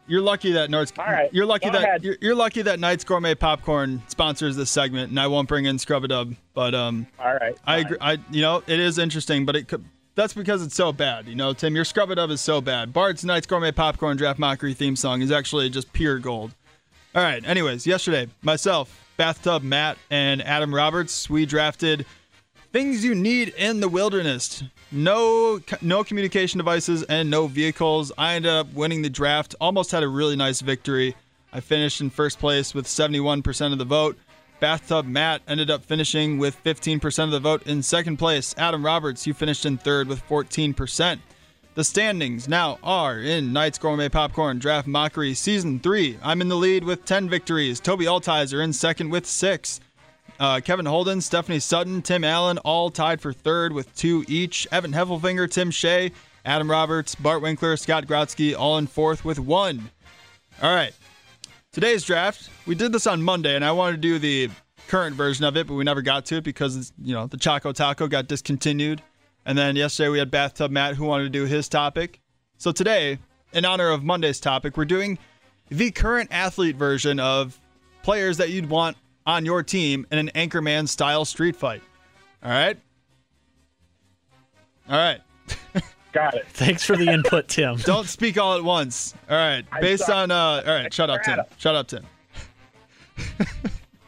[0.07, 0.93] you're lucky that North.
[0.99, 5.11] All right, You're lucky that you're, you're lucky that Knights Gourmet Popcorn sponsors this segment,
[5.11, 6.35] and I won't bring in Scrub a Dub.
[6.53, 7.99] But um, All right, I agree.
[8.01, 9.85] I you know it is interesting, but it could.
[10.17, 11.29] That's because it's so bad.
[11.29, 12.93] You know, Tim, your Scrub a Dub is so bad.
[12.93, 16.55] Bart's Knights Gourmet Popcorn Draft Mockery theme song is actually just pure gold.
[17.13, 17.45] All right.
[17.45, 22.07] Anyways, yesterday, myself, Bathtub Matt, and Adam Roberts, we drafted
[22.73, 24.63] things you need in the wilderness.
[24.93, 28.13] No, no communication devices and no vehicles.
[28.17, 29.57] I ended up winning the draft.
[29.61, 31.17] Almost had a really nice victory.
[31.53, 34.17] I finished in first place with 71% of the vote.
[34.61, 38.55] Bathtub Matt ended up finishing with 15% of the vote in second place.
[38.57, 41.19] Adam Roberts, you finished in third with 14%.
[41.75, 46.19] The standings now are in Knights Gourmet Popcorn Draft Mockery Season 3.
[46.21, 47.79] I'm in the lead with 10 victories.
[47.79, 49.79] Toby Altizer in second with 6.
[50.41, 54.67] Uh, Kevin Holden, Stephanie Sutton, Tim Allen, all tied for third with two each.
[54.73, 56.11] Evan Heffelfinger, Tim Shea,
[56.45, 59.91] Adam Roberts, Bart Winkler, Scott Grotsky, all in fourth with one.
[60.61, 60.93] All right.
[61.73, 64.51] Today's draft, we did this on Monday, and I wanted to do the
[64.89, 67.71] current version of it, but we never got to it because, you know, the Choco
[67.71, 69.03] Taco got discontinued.
[69.47, 72.21] And then yesterday we had Bathtub Matt who wanted to do his topic.
[72.59, 73.19] So today,
[73.53, 75.19] in honor of Monday's topic, we're doing
[75.69, 77.59] the current athlete version of
[78.03, 81.83] players that you'd want on your team in an Anchorman style street fight.
[82.43, 82.79] All right?
[84.89, 85.21] All right.
[86.13, 86.47] Got it.
[86.49, 87.77] Thanks for the input, Tim.
[87.85, 89.15] Don't speak all at once.
[89.29, 89.65] All right.
[89.81, 91.35] Based on uh all right, shut up, Tim.
[91.35, 91.47] Adam.
[91.59, 92.05] Shut up, Tim.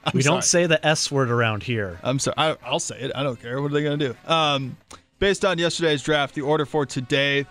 [0.05, 0.35] I'm we sorry.
[0.35, 2.01] don't say the S word around here.
[2.03, 2.35] I'm sorry.
[2.37, 3.13] I, I'll say it.
[3.15, 3.63] I don't care.
[3.63, 4.17] What are they going to do?
[4.27, 4.77] Um,
[5.23, 7.47] based on yesterday's draft, the order for today,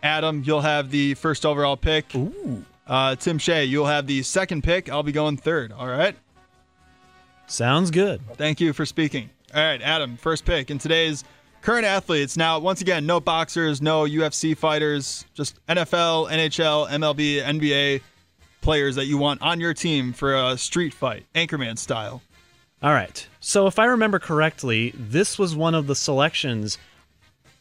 [0.00, 2.14] Adam, you'll have the first overall pick.
[2.14, 2.64] Ooh.
[2.86, 4.88] Uh, Tim Shea, you'll have the second pick.
[4.88, 5.72] I'll be going third.
[5.72, 6.14] All right.
[7.48, 8.20] Sounds good.
[8.34, 9.28] Thank you for speaking.
[9.52, 11.24] All right, Adam, first pick in today's
[11.62, 12.36] current athletes.
[12.36, 18.02] Now, once again, no boxers, no UFC fighters, just NFL, NHL, MLB, NBA
[18.60, 22.22] players that you want on your team for a street fight, Anchorman style.
[22.84, 23.26] All right.
[23.40, 26.78] So if I remember correctly, this was one of the selections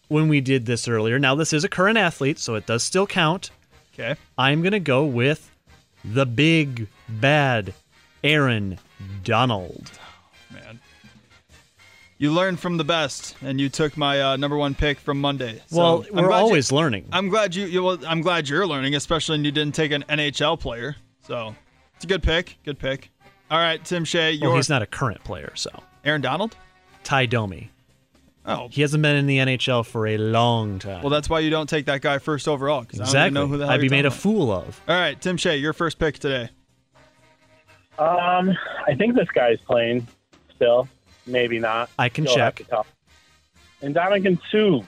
[0.08, 1.20] when we did this earlier.
[1.20, 3.52] Now this is a current athlete, so it does still count.
[3.94, 4.16] Okay.
[4.38, 5.52] I'm going to go with
[6.04, 7.74] the big bad
[8.24, 8.78] Aaron
[9.24, 9.92] Donald.
[10.52, 10.80] Man.
[12.18, 15.62] You learned from the best, and you took my uh, number one pick from Monday.
[15.68, 17.08] So well, I'm we're glad you- always learning.
[17.12, 17.84] I'm glad you, you.
[17.84, 20.96] Well, I'm glad you're learning, especially when you didn't take an NHL player.
[21.28, 21.56] So
[21.96, 22.58] it's a good pick.
[22.64, 23.10] Good pick.
[23.52, 25.70] All right, Tim Shea, well, he's not a current player, so
[26.04, 26.56] Aaron Donald.
[27.04, 27.70] Tie Domi.
[28.48, 31.02] Oh, He hasn't been in the NHL for a long time.
[31.02, 32.86] well, that's why you don't take that guy first overall.
[32.86, 33.34] 'cause I don't even exactly.
[33.34, 34.82] know who the hell I'd be you're made a talking fool of.
[34.88, 36.50] All right, Tim Shea, your first pick today.
[37.98, 38.54] Um,
[38.88, 40.06] I think this guy's playing
[40.54, 40.88] still.
[41.26, 41.90] Maybe not.
[41.98, 42.58] I can You'll check.
[42.58, 42.86] to tell.
[43.82, 44.86] And Dominican Sue.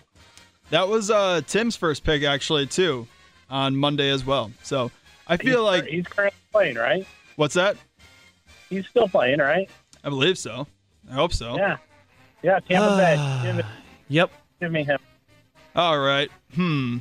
[0.70, 3.08] That was uh, Tim's first pick actually too,
[3.50, 4.52] on Monday as well.
[4.62, 4.92] So
[5.28, 7.08] I feel he's, like he's currently playing, right?
[7.38, 7.78] what's that?
[8.70, 9.70] He's still playing, right?
[10.04, 10.68] I believe so.
[11.10, 11.56] I hope so.
[11.58, 11.78] Yeah.
[12.44, 13.42] Yeah, Tampa Bay.
[13.44, 13.66] Give, it,
[14.10, 14.32] Yep.
[14.62, 15.00] give me him.
[15.76, 16.30] All right.
[16.56, 16.98] Hmm.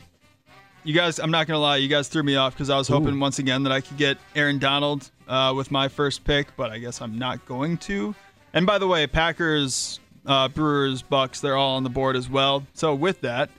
[0.85, 1.77] You guys, I'm not gonna lie.
[1.79, 4.19] You guys threw me off because I was hoping once again that I could get
[4.37, 8.15] Aaron Donald uh, with my first pick, but I guess I'm not going to.
[8.53, 12.65] And by the way, Packers, uh, Brewers, Bucks, they're all on the board as well.
[12.75, 13.51] So with that,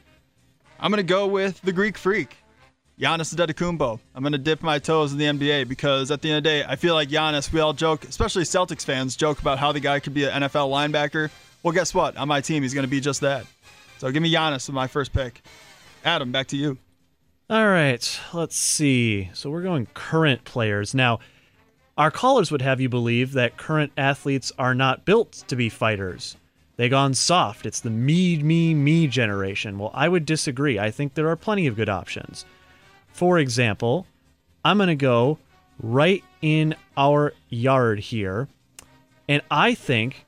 [0.80, 2.38] I'm gonna go with the Greek Freak,
[2.98, 4.00] Giannis Antetokounmpo.
[4.16, 6.64] I'm gonna dip my toes in the NBA because at the end of the day,
[6.66, 7.52] I feel like Giannis.
[7.52, 10.70] We all joke, especially Celtics fans, joke about how the guy could be an NFL
[10.70, 11.30] linebacker.
[11.68, 12.16] Well, guess what?
[12.16, 13.46] On my team, he's gonna be just that.
[13.98, 15.42] So give me Giannis with my first pick.
[16.06, 16.78] Adam, back to you.
[17.50, 19.30] All right, let's see.
[19.34, 20.94] So we're going current players.
[20.96, 21.20] Now,
[21.98, 26.38] our callers would have you believe that current athletes are not built to be fighters.
[26.78, 27.66] They gone soft.
[27.66, 29.78] It's the me, me, me generation.
[29.78, 30.80] Well, I would disagree.
[30.80, 32.46] I think there are plenty of good options.
[33.10, 34.08] For example,
[34.64, 35.38] I'm going to go
[35.84, 38.48] right in our yard here,
[39.28, 40.27] and I think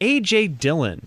[0.00, 1.06] AJ Dillon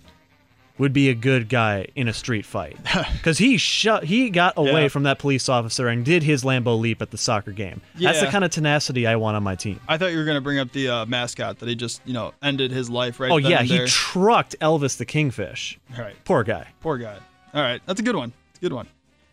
[0.78, 2.76] would be a good guy in a street fight
[3.14, 4.88] because he shut he got away Yeah.
[4.88, 7.82] from that police officer and did his Lambeau leap at the soccer game.
[8.00, 9.80] That's the kind of tenacity I want on my team.
[9.88, 12.14] I thought you were going to bring up the uh, mascot that he just, you
[12.14, 15.78] know, ended his life right oh then yeah, and he trucked Elvis the Kingfish.
[15.96, 16.16] All right.
[16.26, 16.68] Poor guy.
[16.80, 17.18] Poor guy.
[17.54, 17.82] All right.
[17.86, 18.34] That's a good one.
[18.50, 18.88] It's a good one.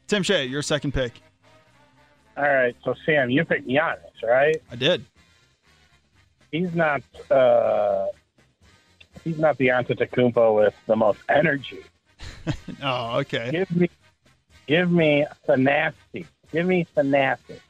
[0.07, 1.13] Tim Shea, your second pick.
[2.37, 4.57] All right, so Sam, you picked Giannis, right?
[4.71, 5.05] I did.
[6.53, 7.03] He's not.
[7.31, 8.07] Uh,
[9.23, 11.81] he's not the Antetokounmpo with the most energy.
[12.83, 13.51] Oh, okay.
[13.51, 13.91] Give me,
[14.67, 16.27] give me the nasty.
[16.51, 17.61] Give me the nasty.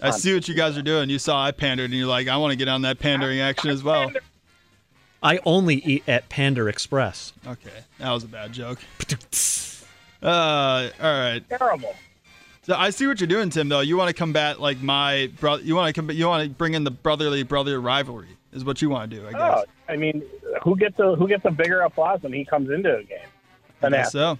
[0.00, 1.10] I see what you guys are doing.
[1.10, 3.70] You saw I pandered, and you're like, I want to get on that pandering action
[3.70, 4.12] as well.
[5.22, 7.32] I only eat at Panda Express.
[7.46, 8.78] Okay, that was a bad joke.
[10.22, 11.46] Uh, all right.
[11.50, 11.94] Terrible.
[12.62, 13.68] So I see what you're doing, Tim.
[13.68, 15.62] Though you want to combat like my brother.
[15.62, 16.16] You want to combat.
[16.16, 18.28] You want to bring in the brotherly brother rivalry.
[18.54, 19.40] Is what you want to do, I guess.
[19.40, 20.22] Oh, I mean,
[20.62, 23.18] who gets a who gets a bigger applause when he comes into a game?
[23.82, 24.38] I guess so.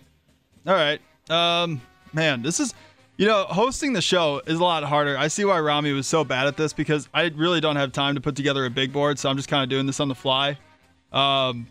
[0.67, 1.01] All right.
[1.29, 1.81] Um,
[2.13, 2.75] man, this is,
[3.17, 5.19] you know, hosting the show is a lot harder.
[5.19, 8.15] I see why Rami was so bad at this because I really don't have time
[8.15, 10.15] to put together a big board, so I'm just kind of doing this on the
[10.15, 10.59] fly.
[11.13, 11.67] Um,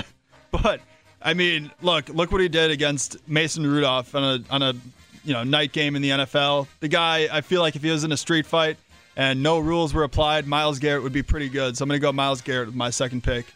[0.50, 0.80] but
[1.20, 4.74] I mean, look, look what he did against Mason Rudolph on a on a
[5.24, 6.66] you know night game in the NFL.
[6.80, 8.78] The guy, I feel like if he was in a street fight
[9.16, 11.76] and no rules were applied, Myles Garrett would be pretty good.
[11.76, 13.46] So I'm gonna go Myles Garrett with my second pick.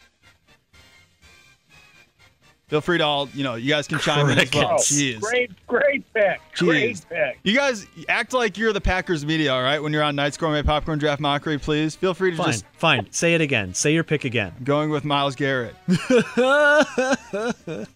[2.68, 4.72] Feel free to all, you know, you guys can chime in as well.
[4.72, 5.20] Oh, Jeez.
[5.20, 6.40] great, great pick.
[6.56, 7.38] Great pick.
[7.44, 9.80] You guys act like you're the Packers media, all right?
[9.80, 13.06] When you're on Knight's Gourmet Popcorn Draft Mockery, please feel free to Fine, just fine.
[13.12, 13.72] Say it again.
[13.72, 14.52] Say your pick again.
[14.64, 15.76] going with Myles Garrett.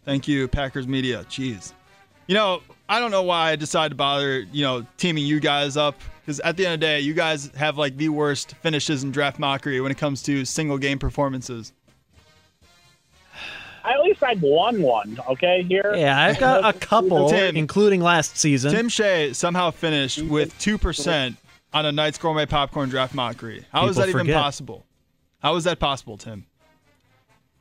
[0.05, 1.25] Thank you, Packers media.
[1.25, 1.73] Jeez.
[2.29, 5.77] You know, I don't know why I decided to bother, you know, teaming you guys
[5.77, 5.97] up
[6.31, 9.11] because at the end of the day, you guys have like the worst finishes in
[9.11, 11.73] draft mockery when it comes to single game performances.
[13.83, 15.19] I at least I've won one.
[15.31, 15.93] Okay, here.
[15.97, 17.57] Yeah, I've got a couple, Tim.
[17.57, 18.73] including last season.
[18.73, 21.35] Tim Shea somehow finished with 2%
[21.73, 23.65] on a Knight's Gourmet Popcorn Draft Mockery.
[23.73, 24.37] How is People that even forget.
[24.43, 24.87] possible?
[25.43, 26.45] How is that possible, Tim?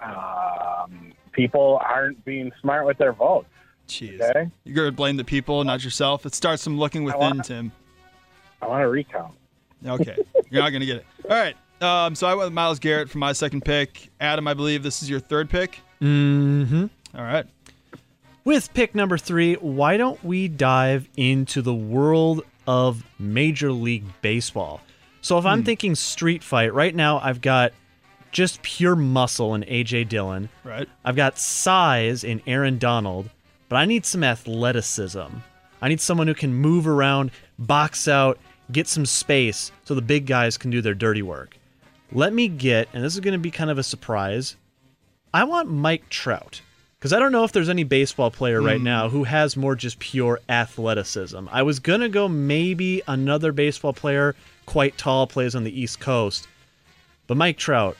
[0.03, 3.47] Um, people aren't being smart with their votes.
[3.87, 4.19] Jeez.
[4.21, 6.25] Okay, You're going to blame the people, not yourself.
[6.25, 7.71] It starts from looking within, wanna- Tim.
[8.61, 9.33] I want a recount.
[9.85, 10.17] Okay.
[10.49, 11.05] You're not going to get it.
[11.29, 11.55] All right.
[11.81, 14.09] Um, so I went with Myles Garrett for my second pick.
[14.19, 15.79] Adam, I believe this is your third pick.
[16.01, 16.85] Mm-hmm.
[17.15, 17.45] All right.
[18.43, 24.81] With pick number three, why don't we dive into the world of Major League Baseball?
[25.21, 27.73] So, if I'm thinking street fight, right now I've got
[28.31, 30.49] just pure muscle in AJ Dillon.
[30.63, 30.87] Right.
[31.03, 33.29] I've got size in Aaron Donald,
[33.67, 35.27] but I need some athleticism.
[35.81, 38.39] I need someone who can move around, box out,
[38.71, 41.57] get some space so the big guys can do their dirty work.
[42.11, 44.55] Let me get, and this is going to be kind of a surprise,
[45.33, 46.61] I want Mike Trout.
[46.99, 48.83] Because I don't know if there's any baseball player right hmm.
[48.83, 51.47] now who has more just pure athleticism.
[51.49, 56.01] I was going to go maybe another baseball player, quite tall, plays on the East
[56.01, 56.47] Coast.
[57.25, 57.95] But Mike Trout,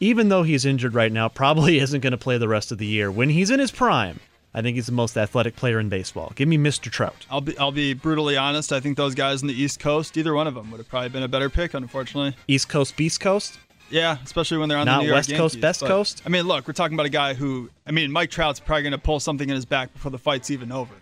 [0.00, 2.86] even though he's injured right now, probably isn't going to play the rest of the
[2.86, 3.10] year.
[3.10, 4.20] When he's in his prime,
[4.56, 6.32] I think he's the most athletic player in baseball.
[6.34, 6.90] Give me Mr.
[6.90, 7.26] Trout.
[7.30, 8.72] I'll be I'll be brutally honest.
[8.72, 11.10] I think those guys in the East Coast, either one of them would have probably
[11.10, 12.34] been a better pick, unfortunately.
[12.48, 13.58] East Coast, Beast Coast?
[13.90, 15.60] Yeah, especially when they're on Not the New York West Coast, Yankees.
[15.62, 16.22] Best But, Coast?
[16.26, 18.92] I mean, look, we're talking about a guy who, I mean, Mike Trout's probably going
[18.92, 20.94] to pull something in his back before the fight's even over,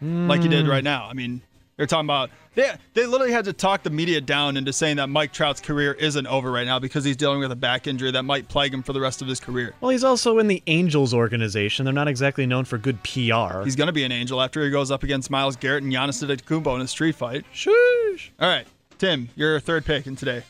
[0.00, 0.70] like he did Hmm.
[0.70, 1.06] right now.
[1.08, 1.42] I mean,
[1.78, 5.06] they're talking about they they literally had to talk the media down into saying that
[5.06, 8.24] Mike Trout's career isn't over right now because he's dealing with a back injury that
[8.24, 9.74] might plague him for the rest of his career.
[9.80, 11.84] Well, he's also in the Angels organization.
[11.84, 13.62] They're not exactly known for good PR.
[13.62, 16.22] He's going to be an angel after he goes up against Myles Garrett and Giannis
[16.22, 17.44] Antetokounmpo in a street fight.
[17.54, 18.30] Sheesh.
[18.40, 18.66] All right,
[18.98, 20.42] Tim, your third pick in today.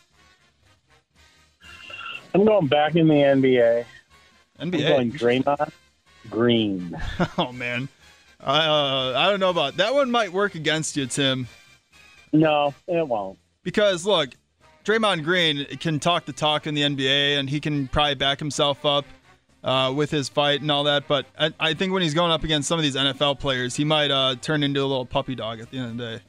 [2.35, 3.85] I'm going back in the NBA.
[4.59, 4.89] I'm NBA.
[4.89, 5.73] going Draymond
[6.31, 6.99] Green.
[7.39, 7.89] oh man,
[8.53, 10.11] uh, I don't know about that one.
[10.11, 11.49] Might work against you, Tim.
[12.33, 13.39] No, it won't.
[13.63, 14.31] Because look,
[14.85, 18.87] Draymond Green can talk the talk in the NBA, and he can probably back himself
[18.87, 19.05] up
[19.63, 21.07] uh, with his fight and all that.
[21.07, 23.85] But I, I, think when he's going up against some of these NFL players, he
[23.85, 26.23] might uh, turn into a little puppy dog at the end of the day.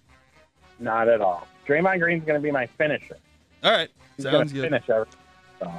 [0.79, 1.47] Not at all.
[1.67, 3.17] Draymond Green's going to be my finisher.
[3.63, 4.63] All right, He's sounds good.
[4.63, 5.19] Finish everything.
[5.59, 5.71] So.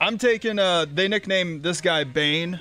[0.00, 0.58] I'm taking.
[0.58, 2.60] Uh, they nicknamed this guy Bane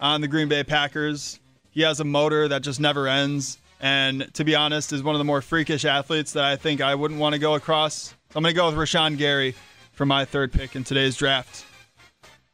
[0.00, 1.40] on the Green Bay Packers.
[1.76, 5.18] He has a motor that just never ends, and to be honest, is one of
[5.18, 8.14] the more freakish athletes that I think I wouldn't want to go across.
[8.30, 9.54] So I'm going to go with Rashan Gary
[9.92, 11.66] for my third pick in today's draft.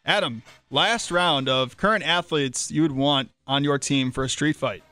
[0.04, 0.42] Adam,
[0.72, 4.82] last round of current athletes you would want on your team for a street fight.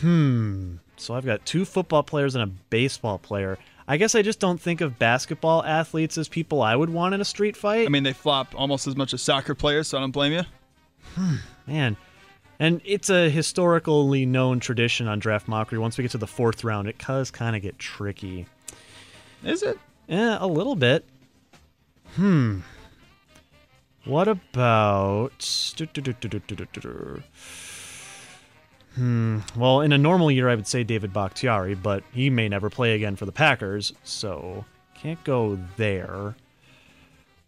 [0.00, 0.78] Hmm.
[0.96, 3.56] So I've got two football players and a baseball player.
[3.86, 7.20] I guess I just don't think of basketball athletes as people I would want in
[7.20, 7.86] a street fight.
[7.86, 10.42] I mean, they flop almost as much as soccer players, so I don't blame you.
[11.14, 11.36] Hmm,
[11.68, 11.96] man.
[12.60, 15.78] And it's a historically known tradition on Draft Mockery.
[15.78, 18.46] Once we get to the fourth round, it does kind of get tricky.
[19.44, 19.78] Is it?
[20.08, 21.04] Yeah, a little bit.
[22.16, 22.60] Hmm.
[24.04, 25.32] What about.
[28.94, 29.38] Hmm.
[29.54, 32.94] Well, in a normal year, I would say David Bakhtiari, but he may never play
[32.94, 36.34] again for the Packers, so can't go there.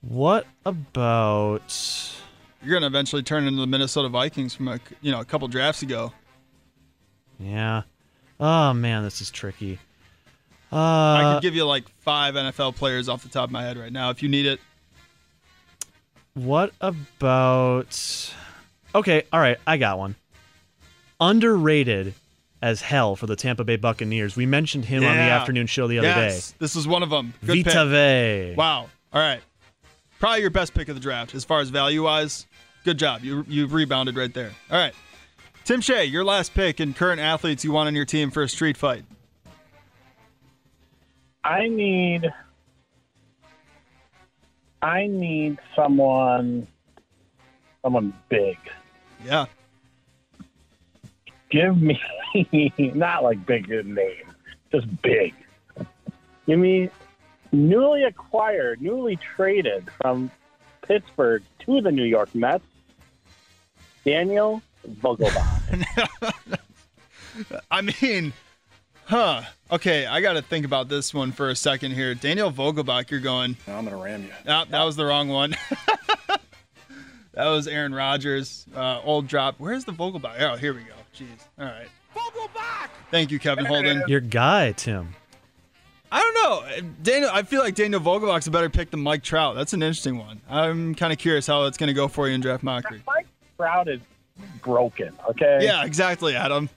[0.03, 1.73] What about.
[2.63, 5.49] You're going to eventually turn into the Minnesota Vikings from a you know a couple
[5.49, 6.13] drafts ago.
[7.39, 7.83] Yeah.
[8.39, 9.79] Oh, man, this is tricky.
[10.73, 13.77] Uh, I could give you like five NFL players off the top of my head
[13.77, 14.61] right now if you need it.
[16.35, 18.35] What about.
[18.95, 20.15] Okay, all right, I got one.
[21.19, 22.15] Underrated
[22.63, 24.37] as hell for the Tampa Bay Buccaneers.
[24.37, 26.57] We mentioned him on the afternoon show the other yes, day.
[26.61, 27.35] This is one of them.
[27.45, 28.55] Good Vita.
[28.57, 28.89] Wow.
[29.13, 29.41] All right.
[30.19, 32.47] Probably your best pick of the draft as far as value wise.
[32.85, 33.23] Good job.
[33.23, 34.53] You you've rebounded right there.
[34.71, 34.95] All right.
[35.65, 38.49] Tim Shea, your last pick and current athletes you want on your team for a
[38.49, 39.05] street fight.
[41.45, 42.31] I need.
[44.83, 46.67] I need someone.
[47.83, 48.59] Someone big.
[49.25, 49.47] Yeah.
[51.51, 52.01] Give me
[52.95, 54.33] not like big in name,
[54.71, 55.35] just big.
[56.47, 56.91] Give me
[57.53, 60.31] newly acquired, newly traded from
[60.83, 62.65] Pittsburgh to the New York Mets.
[64.05, 66.59] Daniel Vogelbach.
[67.71, 68.33] I mean,
[69.05, 69.43] huh.
[69.71, 72.15] Okay, I got to think about this one for a second here.
[72.15, 73.57] Daniel Vogelbach, you're going.
[73.67, 74.31] No, I'm gonna ram you.
[74.49, 75.55] Ah, that was the wrong one.
[77.35, 78.67] that was Aaron Rodgers.
[78.75, 79.57] Uh, old drop.
[79.59, 80.41] Where's the Vogelbach?
[80.41, 80.95] Oh, here we go.
[81.17, 81.27] Jeez.
[81.59, 81.89] All right.
[82.15, 82.89] Vogelbach.
[83.11, 84.03] Thank you, Kevin Holden.
[84.09, 85.15] Your guy, Tim.
[86.13, 86.93] I don't know.
[87.03, 89.55] Daniel, I feel like Daniel Vogelbach's a better pick than Mike Trout.
[89.55, 90.41] That's an interesting one.
[90.49, 93.03] I'm kind of curious how it's going to go for you in draft mockery.
[93.07, 93.29] Mike
[93.61, 94.01] Trout is
[94.63, 95.13] broken.
[95.29, 95.59] Okay.
[95.61, 96.71] Yeah, exactly, Adam.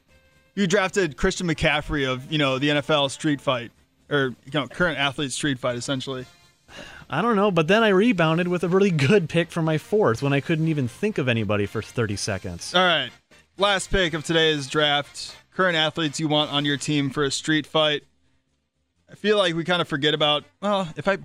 [0.53, 3.71] You drafted Christian McCaffrey of you know the NFL street fight
[4.09, 6.25] or you know current athlete street fight essentially.
[7.09, 10.21] I don't know, but then I rebounded with a really good pick for my fourth
[10.21, 12.75] when I couldn't even think of anybody for 30 seconds.
[12.75, 13.11] All right,
[13.57, 15.37] last pick of today's draft.
[15.53, 18.03] Current athletes you want on your team for a street fight.
[19.09, 20.43] I feel like we kind of forget about.
[20.61, 21.19] Well, if I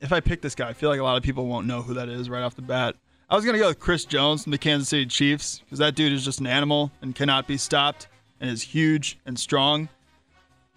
[0.00, 1.94] if I pick this guy, I feel like a lot of people won't know who
[1.94, 2.94] that is right off the bat.
[3.30, 6.12] I was gonna go with Chris Jones from the Kansas City Chiefs because that dude
[6.12, 8.06] is just an animal and cannot be stopped
[8.40, 9.88] and is huge and strong.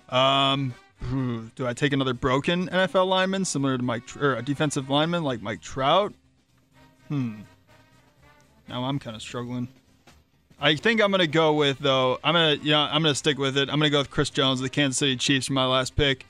[0.10, 0.74] Um,
[1.56, 5.42] do I take another broken NFL lineman similar to Mike or a defensive lineman like
[5.42, 6.14] Mike Trout?
[7.10, 7.42] Hmm.
[8.70, 9.68] Now I'm kind of struggling.
[10.60, 12.18] I think I'm gonna go with though.
[12.24, 13.70] I'm gonna you know I'm gonna stick with it.
[13.70, 16.26] I'm gonna go with Chris Jones, of the Kansas City Chiefs, for my last pick.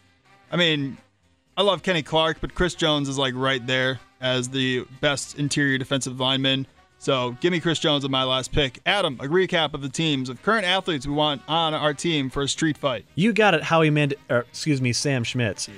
[0.51, 0.97] I mean,
[1.55, 5.77] I love Kenny Clark, but Chris Jones is like right there as the best interior
[5.77, 6.65] defensive lineman.
[6.99, 8.79] So give me Chris Jones as my last pick.
[8.85, 12.41] Adam, a recap of the teams of current athletes we want on our team for
[12.41, 13.05] a street fight.
[13.15, 15.69] You got it, Howie Mand- or excuse me, Sam Schmitz.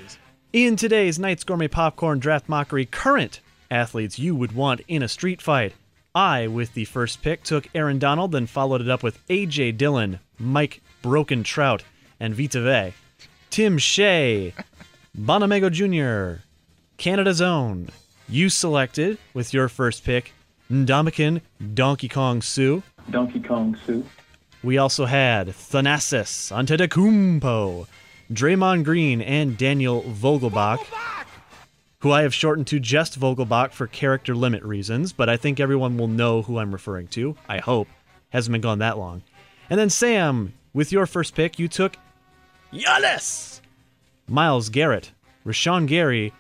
[0.54, 5.42] In today's Knights Gourmet Popcorn Draft Mockery, current athletes you would want in a street
[5.42, 5.74] fight.
[6.16, 9.74] I, with the first pick, took Aaron Donald, then followed it up with A.J.
[9.74, 11.84] Dillon, Mike Broken Trout,
[12.20, 12.94] and Vita Vea.
[13.52, 14.54] Tim Shea,
[15.18, 16.42] Bonamego Jr.,
[16.98, 17.90] Canada's own.
[18.32, 20.34] You selected, with your first pick,
[20.70, 21.42] Ndamukong
[21.74, 22.82] Donkey Kong Suh.
[23.10, 24.04] Donkey Kong Suh.
[24.64, 27.88] We also had Thanasis Antetokounmpo,
[28.32, 30.86] Draymond Green, and Daniel Vogelbach,
[32.02, 35.98] who I have shortened to just Vogelbach for character limit reasons, but I think everyone
[35.98, 37.36] will know who I'm referring to.
[37.48, 37.88] I hope.
[38.30, 39.24] Hasn't been gone that long.
[39.72, 41.96] And then Sam, with your first pick, you took
[42.72, 43.62] Giannis,
[44.28, 45.14] Myles Garrett,
[45.48, 46.32] Rashan Gary,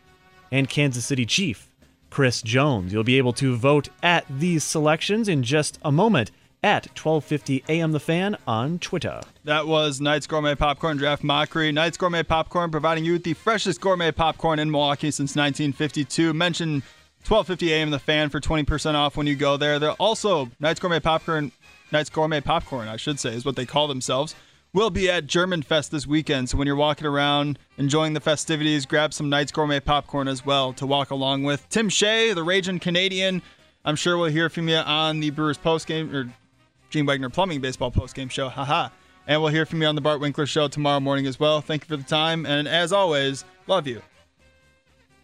[0.52, 1.69] and Kansas City Chief,
[2.10, 2.92] Chris Jones.
[2.94, 6.32] You'll be able to vote at these selections in just a moment
[6.64, 7.92] at 12:50 a.m.
[7.92, 9.22] The Fan on Twitter.
[9.46, 11.72] That was Knights Gourmet Popcorn Draft Mockery.
[11.72, 16.34] Knights Gourmet Popcorn providing you with the freshest gourmet popcorn in Milwaukee since 1952.
[16.34, 16.84] Mention
[17.26, 17.92] 12:50 a.m.
[17.92, 19.80] The Fan for 20% off when you go there.
[19.80, 21.52] They're also Knights Gourmet Popcorn,
[21.92, 24.36] Knights Gourmet Popcorn, I should say, is what they call themselves.
[24.72, 26.50] Will be at German Fest this weekend.
[26.50, 30.74] So when you're walking around enjoying the festivities, grab some Knights Gourmet Popcorn as well
[30.74, 31.68] to walk along with.
[31.70, 33.42] Tim Shea, the Raging Canadian.
[33.84, 36.32] I'm sure we'll hear from you on the Brewers postgame or
[36.92, 38.48] Gene Wagner Plumbing Baseball postgame show.
[38.48, 38.90] Haha.
[39.26, 41.62] And we'll hear from you on the Bart Winkler show tomorrow morning as well.
[41.62, 42.46] Thank you for the time.
[42.46, 44.04] And as always, love you.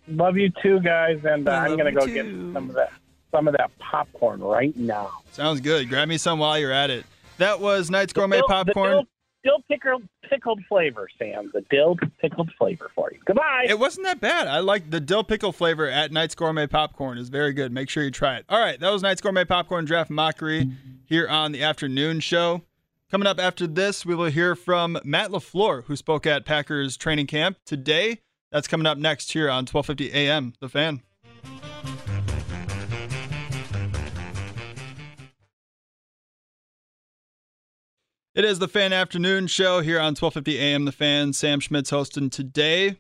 [0.08, 1.20] Love you too, guys.
[1.24, 2.92] And uh, I I'm going to you go get some of that
[3.32, 5.12] some of that popcorn right now.
[5.34, 5.90] Sounds good.
[5.90, 7.06] Grab me some while you're at it.
[7.38, 9.06] That was Knights Gourmet dill- Popcorn.
[9.46, 11.52] Dill pickled, pickled flavor, Sam.
[11.54, 13.20] The dill pickled flavor for you.
[13.26, 13.68] Goodbye.
[13.70, 14.48] It wasn't that bad.
[14.48, 17.20] I like the dill pickle flavor at Knight's Gourmet Popcorn.
[17.20, 17.72] is very good.
[17.72, 18.46] Make sure you try it.
[18.50, 20.72] All right, that was Knight's Gourmet Popcorn Draft Mockery
[21.06, 22.64] here on the afternoon show.
[23.12, 27.28] Coming up after this, we will hear from Matt LaFleur, who spoke at Packers training
[27.28, 28.22] camp today.
[28.52, 31.04] That's coming up next here on 1250 AM, The Fan.
[38.36, 40.84] It is the Fan Afternoon Show here on 1250 AM.
[40.84, 41.32] The Fan.
[41.32, 42.98] Sam Schmidt's hosting today.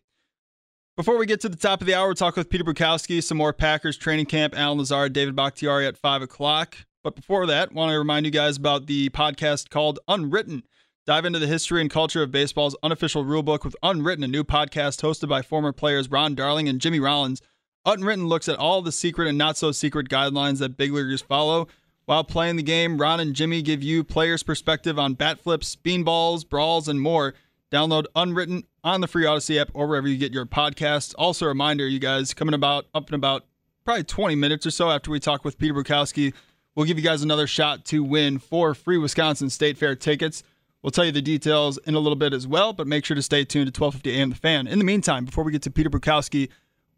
[0.95, 3.37] Before we get to the top of the hour, we'll talk with Peter Bukowski, some
[3.37, 6.77] more Packers training camp, Allen Lazard, David Bakhtiari at 5 o'clock.
[7.03, 10.63] But before that, want to remind you guys about the podcast called Unwritten.
[11.05, 15.01] Dive into the history and culture of baseball's unofficial rulebook with Unwritten, a new podcast
[15.01, 17.41] hosted by former players Ron Darling and Jimmy Rollins.
[17.85, 21.67] Unwritten looks at all the secret and not so secret guidelines that big leaguers follow.
[22.05, 26.47] While playing the game, Ron and Jimmy give you players' perspective on bat flips, beanballs,
[26.47, 27.33] brawls, and more.
[27.71, 31.15] Download Unwritten on the free Audacy app or wherever you get your podcasts.
[31.17, 33.45] Also, a reminder, you guys, coming about up in about
[33.85, 36.33] probably 20 minutes or so after we talk with Peter Bukowski,
[36.75, 40.43] we'll give you guys another shot to win four free Wisconsin State Fair tickets.
[40.83, 43.23] We'll tell you the details in a little bit as well, but make sure to
[43.23, 44.67] stay tuned to 1250 AM The Fan.
[44.67, 46.49] In the meantime, before we get to Peter Bukowski,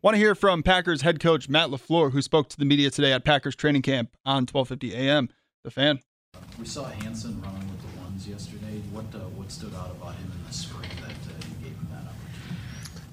[0.08, 3.12] want to hear from Packers head coach Matt LaFleur, who spoke to the media today
[3.12, 5.28] at Packers training camp on 1250 AM
[5.66, 6.00] The Fan.
[6.58, 8.82] We saw Hanson running with the ones yesterday.
[8.94, 12.04] What uh, what stood out about him in the spring that uh, gave him that
[12.04, 12.62] opportunity?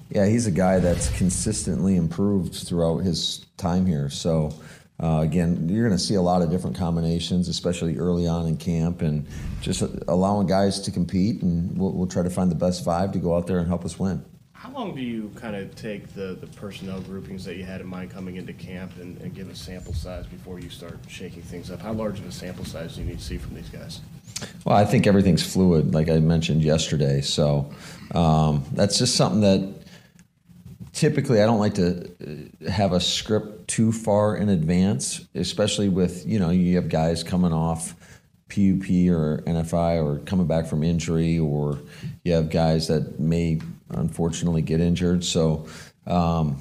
[0.09, 4.09] Yeah, he's a guy that's consistently improved throughout his time here.
[4.09, 4.57] So,
[5.03, 8.55] uh, again, you're going to see a lot of different combinations, especially early on in
[8.55, 9.27] camp, and
[9.59, 11.41] just allowing guys to compete.
[11.41, 13.83] And we'll, we'll try to find the best five to go out there and help
[13.83, 14.23] us win.
[14.65, 17.87] How long do you kind of take the, the personnel groupings that you had in
[17.87, 21.69] mind coming into camp and, and give a sample size before you start shaking things
[21.69, 21.79] up?
[21.79, 24.01] How large of a sample size do you need to see from these guys?
[24.65, 27.21] Well, I think everything's fluid, like I mentioned yesterday.
[27.21, 27.71] So
[28.15, 29.71] um, that's just something that
[30.93, 32.09] typically I don't like to
[32.65, 37.23] uh, have a script too far in advance, especially with you know you have guys
[37.23, 37.93] coming off
[38.49, 41.77] PUP or NFI or coming back from injury, or
[42.23, 43.59] you have guys that may
[43.89, 45.23] unfortunately get injured.
[45.23, 45.67] So
[46.07, 46.59] um,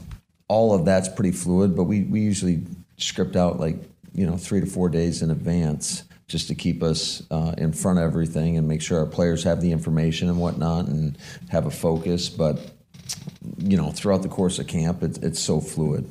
[0.49, 2.65] all of that's pretty fluid, but we we usually
[2.97, 3.77] script out like
[4.15, 7.99] you know three to four days in advance just to keep us uh, in front
[7.99, 11.19] of everything and make sure our players have the information and whatnot and
[11.51, 12.29] have a focus.
[12.29, 12.59] But
[13.59, 16.09] you know, throughout the course of camp, it's, it's so fluid.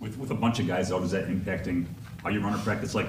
[0.00, 1.86] With, with a bunch of guys out, is that impacting
[2.22, 2.94] how you run a practice?
[2.94, 3.08] Like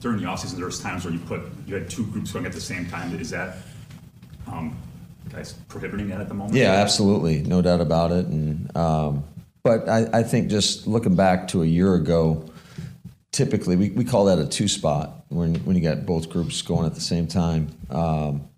[0.00, 2.52] during the offseason, there was times where you put you had two groups going at
[2.52, 3.18] the same time.
[3.18, 3.58] Is that
[4.46, 4.76] um,
[5.28, 6.54] guys prohibiting that at the moment?
[6.54, 8.26] Yeah, absolutely, no doubt about it.
[8.26, 9.24] And um,
[9.62, 12.50] but I, I think just looking back to a year ago,
[13.32, 16.86] typically we, we call that a two spot when when you got both groups going
[16.86, 17.68] at the same time.
[17.90, 18.48] Um,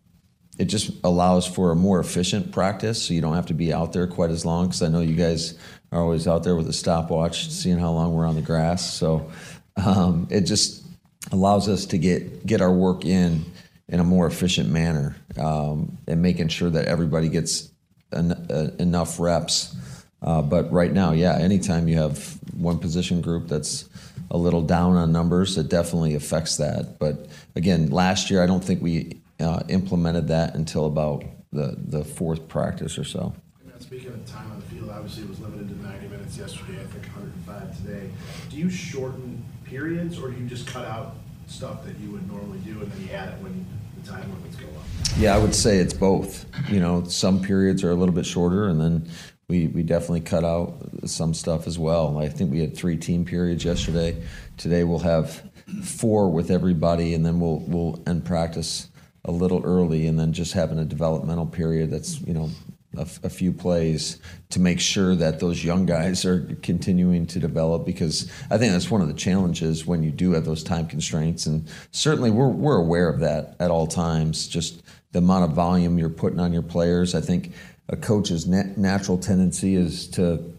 [0.59, 3.93] it just allows for a more efficient practice, so you don't have to be out
[3.93, 4.67] there quite as long.
[4.67, 5.59] Because I know you guys
[5.91, 8.95] are always out there with a stopwatch, seeing how long we're on the grass.
[8.95, 9.31] So
[9.77, 10.85] um, it just
[11.31, 13.45] allows us to get get our work in
[13.93, 17.71] in a more efficient manner, um, and making sure that everybody gets
[18.13, 19.77] en- uh, enough reps.
[20.23, 23.89] Uh, but right now, yeah, anytime you have one position group that's
[24.31, 26.99] a little down on numbers, it definitely affects that.
[26.99, 32.03] But again, last year I don't think we uh, implemented that until about the, the
[32.03, 33.35] fourth practice or so.
[33.79, 36.85] Speaking of time on the field, obviously it was limited to 90 minutes yesterday, I
[36.85, 38.09] think 105 today.
[38.49, 41.17] Do you shorten periods or do you just cut out
[41.47, 43.67] stuff that you would normally do and then you add it when
[44.05, 44.85] time limits go up?
[45.19, 46.47] Yeah, I would say it's both.
[46.71, 49.09] You know, some periods are a little bit shorter, and then
[49.49, 50.75] we, we definitely cut out
[51.07, 52.19] some stuff as well.
[52.19, 54.23] I think we had three team periods yesterday.
[54.57, 55.43] Today we'll have
[55.83, 58.89] four with everybody, and then we'll we'll end practice
[59.25, 62.51] a little early, and then just having a developmental period that's you know
[62.97, 64.19] a, a few plays
[64.51, 68.91] to make sure that those young guys are continuing to develop because I think that's
[68.91, 71.47] one of the challenges when you do have those time constraints.
[71.47, 74.83] And certainly we're we're aware of that at all times just
[75.13, 77.15] the amount of volume you're putting on your players.
[77.15, 77.53] I think
[77.89, 80.53] a coach's nat- natural tendency is to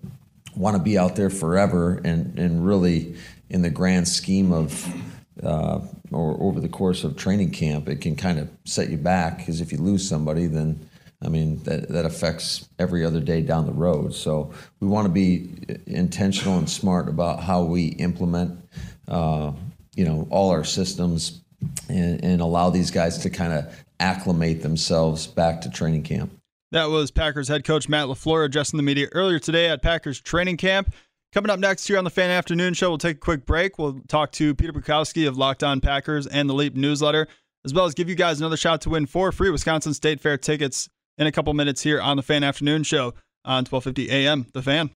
[0.55, 3.15] want to be out there forever and and really
[3.49, 4.87] in the grand scheme of
[5.41, 5.79] uh,
[6.11, 9.61] or over the course of training camp it can kind of set you back because
[9.61, 10.79] if you lose somebody then
[11.23, 14.13] I mean, that, that affects every other day down the road.
[14.13, 15.49] So we want to be
[15.87, 18.59] intentional and smart about how we implement,
[19.07, 19.53] uh,
[19.95, 21.41] you know, all our systems
[21.89, 26.31] and, and allow these guys to kind of acclimate themselves back to training camp.
[26.71, 30.57] That was Packers head coach Matt LaFleur addressing the media earlier today at Packers training
[30.57, 30.93] camp.
[31.31, 33.79] Coming up next here on the Fan Afternoon Show, we'll take a quick break.
[33.79, 37.27] We'll talk to Peter Bukowski of Locked On Packers and the Leap newsletter,
[37.65, 40.37] as well as give you guys another shot to win four free Wisconsin State Fair
[40.37, 43.13] tickets in a couple minutes here on the Fan Afternoon Show
[43.45, 44.47] on 1250 AM.
[44.53, 44.91] The Fan.